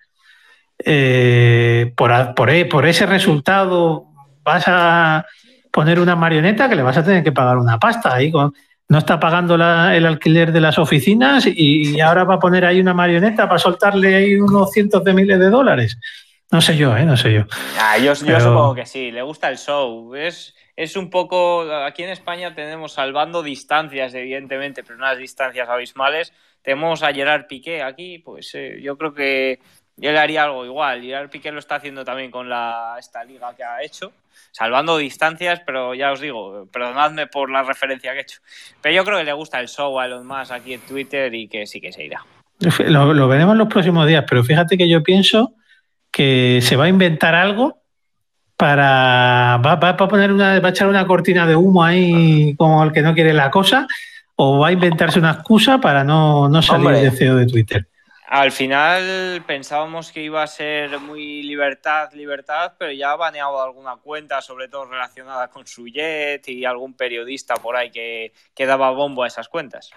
Eh, 0.79 1.93
por, 1.97 2.51
e, 2.51 2.67
por, 2.67 2.87
ese 2.87 3.07
resultado 3.07 4.09
vas 4.43 4.65
a 4.67 5.27
poner 5.73 5.99
una 5.99 6.17
marioneta 6.17 6.69
que 6.69 6.77
le 6.77 6.83
vas 6.83 6.97
a 6.97 7.05
tener 7.05 7.25
que 7.25 7.33
pagar 7.33 7.59
una 7.59 7.79
pasta. 7.79 8.15
Ahí 8.15 8.31
no 8.31 8.99
está 8.99 9.19
pagando 9.19 9.55
el 9.55 10.07
alquiler 10.07 10.53
de 10.53 10.61
las 10.61 10.79
oficinas 10.79 11.47
y, 11.47 12.01
ahora 12.01 12.25
va 12.25 12.35
a 12.35 12.39
poner 12.39 12.65
ahí 12.65 12.81
una 12.81 12.95
marioneta 12.95 13.49
para 13.49 13.59
soltarle 13.59 14.15
ahí 14.15 14.35
unos 14.37 14.71
cientos 14.71 15.03
de 15.05 15.13
miles 15.13 15.39
de 15.39 15.51
dólares. 15.51 15.99
No 16.51 16.61
sé 16.61 16.77
yo, 16.77 16.97
¿eh? 16.97 17.05
No 17.05 17.17
sé 17.17 17.33
yo. 17.33 17.43
Ah, 17.81 17.99
yo, 17.99 18.15
supongo 18.15 18.75
que 18.75 18.87
sí, 18.87 19.11
le 19.11 19.23
gusta 19.23 19.49
el 19.49 19.59
show. 19.59 20.15
Es, 20.15 20.55
es 20.77 20.95
un 20.95 21.11
poco. 21.11 21.63
Aquí 21.85 22.05
en 22.05 22.11
España 22.11 22.55
tenemos 22.55 22.93
salvando 22.93 23.43
distancias, 23.43 24.15
evidentemente, 24.15 24.85
pero 24.85 24.97
unas 24.97 25.19
distancias 25.19 25.69
abismales. 25.69 26.33
Tenemos 26.63 27.03
a 27.03 27.13
Gerard 27.13 27.47
Piqué 27.49 27.83
aquí, 27.83 28.19
pues 28.19 28.55
eh, 28.55 28.79
yo 28.81 28.97
creo 28.97 29.13
que 29.15 29.61
yo 29.97 30.13
le 30.13 30.19
haría 30.19 30.45
algo 30.45 30.65
igual. 30.65 31.05
Y 31.05 31.13
el 31.13 31.31
Piqué 31.31 31.51
lo 31.51 31.59
está 31.59 31.77
haciendo 31.77 32.05
también 32.05 32.31
con 32.31 32.49
la, 32.49 32.97
esta 32.99 33.25
liga 33.25 33.55
que 33.57 33.65
ha 33.65 33.83
hecho, 33.83 34.13
salvando 34.53 34.99
distancias, 34.99 35.63
pero 35.65 35.95
ya 35.95 36.13
os 36.13 36.21
digo, 36.21 36.69
perdonadme 36.73 37.27
por 37.27 37.51
la 37.51 37.63
referencia 37.63 38.13
que 38.13 38.19
he 38.19 38.23
hecho. 38.23 38.41
Pero 38.83 38.95
yo 38.95 39.05
creo 39.05 39.19
que 39.19 39.25
le 39.25 39.33
gusta 39.33 39.61
el 39.61 39.69
show 39.69 39.99
a 39.99 40.07
los 40.07 40.25
más 40.25 40.51
aquí 40.51 40.75
en 40.75 40.81
Twitter 40.81 41.35
y 41.35 41.49
que 41.49 41.67
sí 41.67 41.81
que 41.81 41.93
se 41.93 42.05
irá. 42.05 42.25
Lo, 42.89 43.29
veremos 43.29 43.57
los 43.57 43.69
próximos 43.69 44.07
días, 44.07 44.25
pero 44.29 44.43
fíjate 44.43 44.79
que 44.79 44.89
yo 44.89 45.03
pienso 45.03 45.55
que 46.11 46.61
se 46.63 46.77
va 46.77 46.85
a 46.85 46.89
inventar 46.89 47.35
algo 47.35 47.83
para. 48.57 49.59
Va, 49.59 49.73
a 49.73 49.97
poner 49.97 50.33
una. 50.33 50.59
Va 50.61 50.69
a 50.69 50.71
echar 50.71 50.89
una 50.89 51.07
cortina 51.07 51.47
de 51.47 51.55
humo 51.55 51.85
ahí 51.85 52.55
como 52.57 52.83
el 52.83 52.93
que 52.93 53.03
no 53.03 53.13
quiere 53.13 53.35
la 53.35 53.51
cosa, 53.51 53.87
o 54.37 54.59
va 54.59 54.69
a 54.69 54.73
inventarse 54.73 55.19
una 55.19 55.33
excusa 55.33 55.79
para 55.79 56.03
no, 56.03 56.49
no 56.49 56.63
salir 56.63 56.93
de 56.93 57.11
CEO 57.11 57.37
de 57.37 57.47
Twitter. 57.47 57.87
Al 58.29 58.51
final 58.51 59.45
pensábamos 59.47 60.11
que 60.11 60.23
iba 60.23 60.43
a 60.43 60.47
ser 60.49 60.99
muy 60.99 61.45
libertad, 61.45 62.13
libertad, 62.13 62.73
pero 62.77 62.91
ya 62.91 63.13
ha 63.13 63.17
baneado 63.17 63.63
alguna 63.63 63.97
cuenta, 63.97 64.41
sobre 64.41 64.69
todo 64.69 64.87
relacionada 64.87 65.49
con 65.49 65.65
su 65.67 65.87
jet 65.87 66.49
y 66.49 66.65
algún 66.65 66.95
periodista 66.95 67.55
por 67.55 67.77
ahí 67.77 67.91
que, 67.91 68.33
que 68.55 68.67
daba 68.67 68.91
bombo 68.91 69.23
a 69.23 69.29
esas 69.29 69.49
cuentas. 69.49 69.91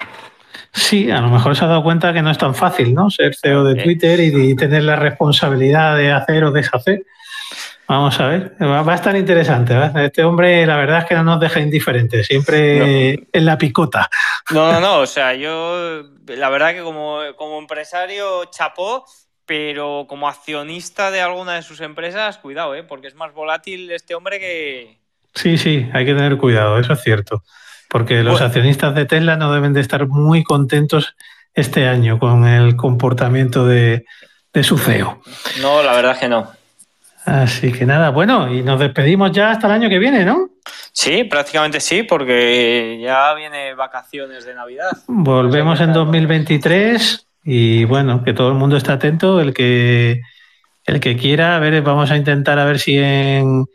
Sí, 0.71 1.09
a 1.09 1.21
lo 1.21 1.29
mejor 1.29 1.55
se 1.55 1.65
ha 1.65 1.67
dado 1.67 1.83
cuenta 1.83 2.13
que 2.13 2.21
no 2.21 2.29
es 2.29 2.37
tan 2.37 2.53
fácil, 2.53 2.93
¿no? 2.93 3.09
Ser 3.09 3.35
CEO 3.35 3.63
de 3.63 3.83
Twitter 3.83 4.19
y, 4.19 4.55
tener 4.55 4.83
la 4.83 4.95
responsabilidad 4.95 5.97
de 5.97 6.11
hacer 6.11 6.43
o 6.43 6.51
deshacer. 6.51 7.05
Vamos 7.89 8.19
a 8.19 8.27
ver, 8.27 8.55
va, 8.61 8.91
a 8.91 8.95
estar 8.95 9.15
interesante. 9.15 9.73
Este 9.95 10.23
hombre, 10.23 10.63
la 10.67 10.77
verdad 10.77 10.99
es 10.99 11.05
que 11.05 11.15
no 11.15 11.23
nos 11.23 11.39
deja 11.39 11.59
indiferentes, 11.59 12.27
siempre 12.27 13.13
en 13.33 13.45
la 13.45 13.57
picota. 13.57 14.07
No, 14.51 14.71
no, 14.71 14.79
no, 14.79 14.99
o 14.99 15.07
sea, 15.07 15.33
yo 15.33 16.03
la 16.27 16.49
verdad 16.49 16.73
que 16.73 16.83
como, 16.83 17.21
como 17.35 17.57
empresario 17.57 18.45
chapó, 18.51 19.05
pero 19.43 20.05
como 20.07 20.29
accionista 20.29 21.09
de 21.09 21.21
alguna 21.21 21.55
de 21.55 21.63
sus 21.63 21.81
empresas, 21.81 22.37
cuidado, 22.37 22.75
¿eh? 22.75 22.83
porque 22.83 23.07
es 23.07 23.15
más 23.15 23.33
volátil 23.33 23.89
este 23.89 24.13
hombre 24.13 24.39
que... 24.39 24.99
Sí, 25.33 25.57
sí, 25.57 25.89
hay 25.91 26.05
que 26.05 26.13
tener 26.13 26.37
cuidado, 26.37 26.77
eso 26.77 26.93
es 26.93 27.01
cierto, 27.01 27.43
porque 27.89 28.21
los 28.21 28.39
accionistas 28.39 28.93
de 28.93 29.07
Tesla 29.07 29.35
no 29.35 29.51
deben 29.51 29.73
de 29.73 29.81
estar 29.81 30.07
muy 30.07 30.43
contentos 30.43 31.15
este 31.55 31.87
año 31.87 32.19
con 32.19 32.45
el 32.45 32.75
comportamiento 32.75 33.65
de, 33.65 34.05
de 34.53 34.63
su 34.63 34.77
CEO. 34.77 35.23
No, 35.59 35.81
la 35.81 35.93
verdad 35.93 36.11
es 36.11 36.19
que 36.19 36.29
no. 36.29 36.58
Así 37.25 37.71
que 37.71 37.85
nada, 37.85 38.09
bueno, 38.09 38.51
y 38.51 38.63
nos 38.63 38.79
despedimos 38.79 39.31
ya 39.31 39.51
hasta 39.51 39.67
el 39.67 39.73
año 39.73 39.89
que 39.89 39.99
viene, 39.99 40.25
¿no? 40.25 40.49
Sí, 40.91 41.25
prácticamente 41.25 41.79
sí, 41.79 42.03
porque 42.03 42.99
ya 43.01 43.33
viene 43.33 43.75
vacaciones 43.75 44.45
de 44.45 44.55
Navidad. 44.55 44.97
Volvemos 45.07 45.79
en 45.81 45.93
2023 45.93 47.27
y 47.43 47.85
bueno, 47.85 48.23
que 48.23 48.33
todo 48.33 48.49
el 48.49 48.55
mundo 48.55 48.77
esté 48.77 48.91
atento, 48.91 49.39
el 49.41 49.53
que 49.53 50.21
el 50.85 50.99
que 50.99 51.17
quiera, 51.17 51.55
a 51.55 51.59
ver, 51.59 51.81
vamos 51.83 52.09
a 52.09 52.17
intentar 52.17 52.57
a 52.57 52.65
ver 52.65 52.79
si 52.79 52.97
en, 52.97 53.65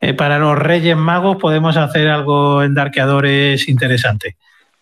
eh, 0.00 0.14
para 0.14 0.38
los 0.38 0.58
Reyes 0.58 0.96
Magos 0.96 1.36
podemos 1.36 1.76
hacer 1.76 2.08
algo 2.08 2.62
en 2.62 2.74
Darkeadores 2.74 3.68
interesante. 3.68 4.36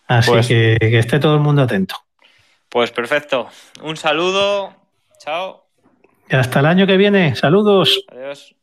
Así 0.07 0.31
pues 0.31 0.47
que, 0.47 0.77
que 0.79 0.99
esté 0.99 1.19
todo 1.19 1.35
el 1.35 1.41
mundo 1.41 1.61
atento. 1.61 1.95
Pues 2.69 2.91
perfecto. 2.91 3.49
Un 3.81 3.97
saludo. 3.97 4.73
Chao. 5.19 5.62
Y 6.29 6.35
hasta 6.35 6.59
el 6.59 6.65
año 6.65 6.87
que 6.87 6.97
viene. 6.97 7.35
Saludos. 7.35 8.05
Adiós. 8.09 8.55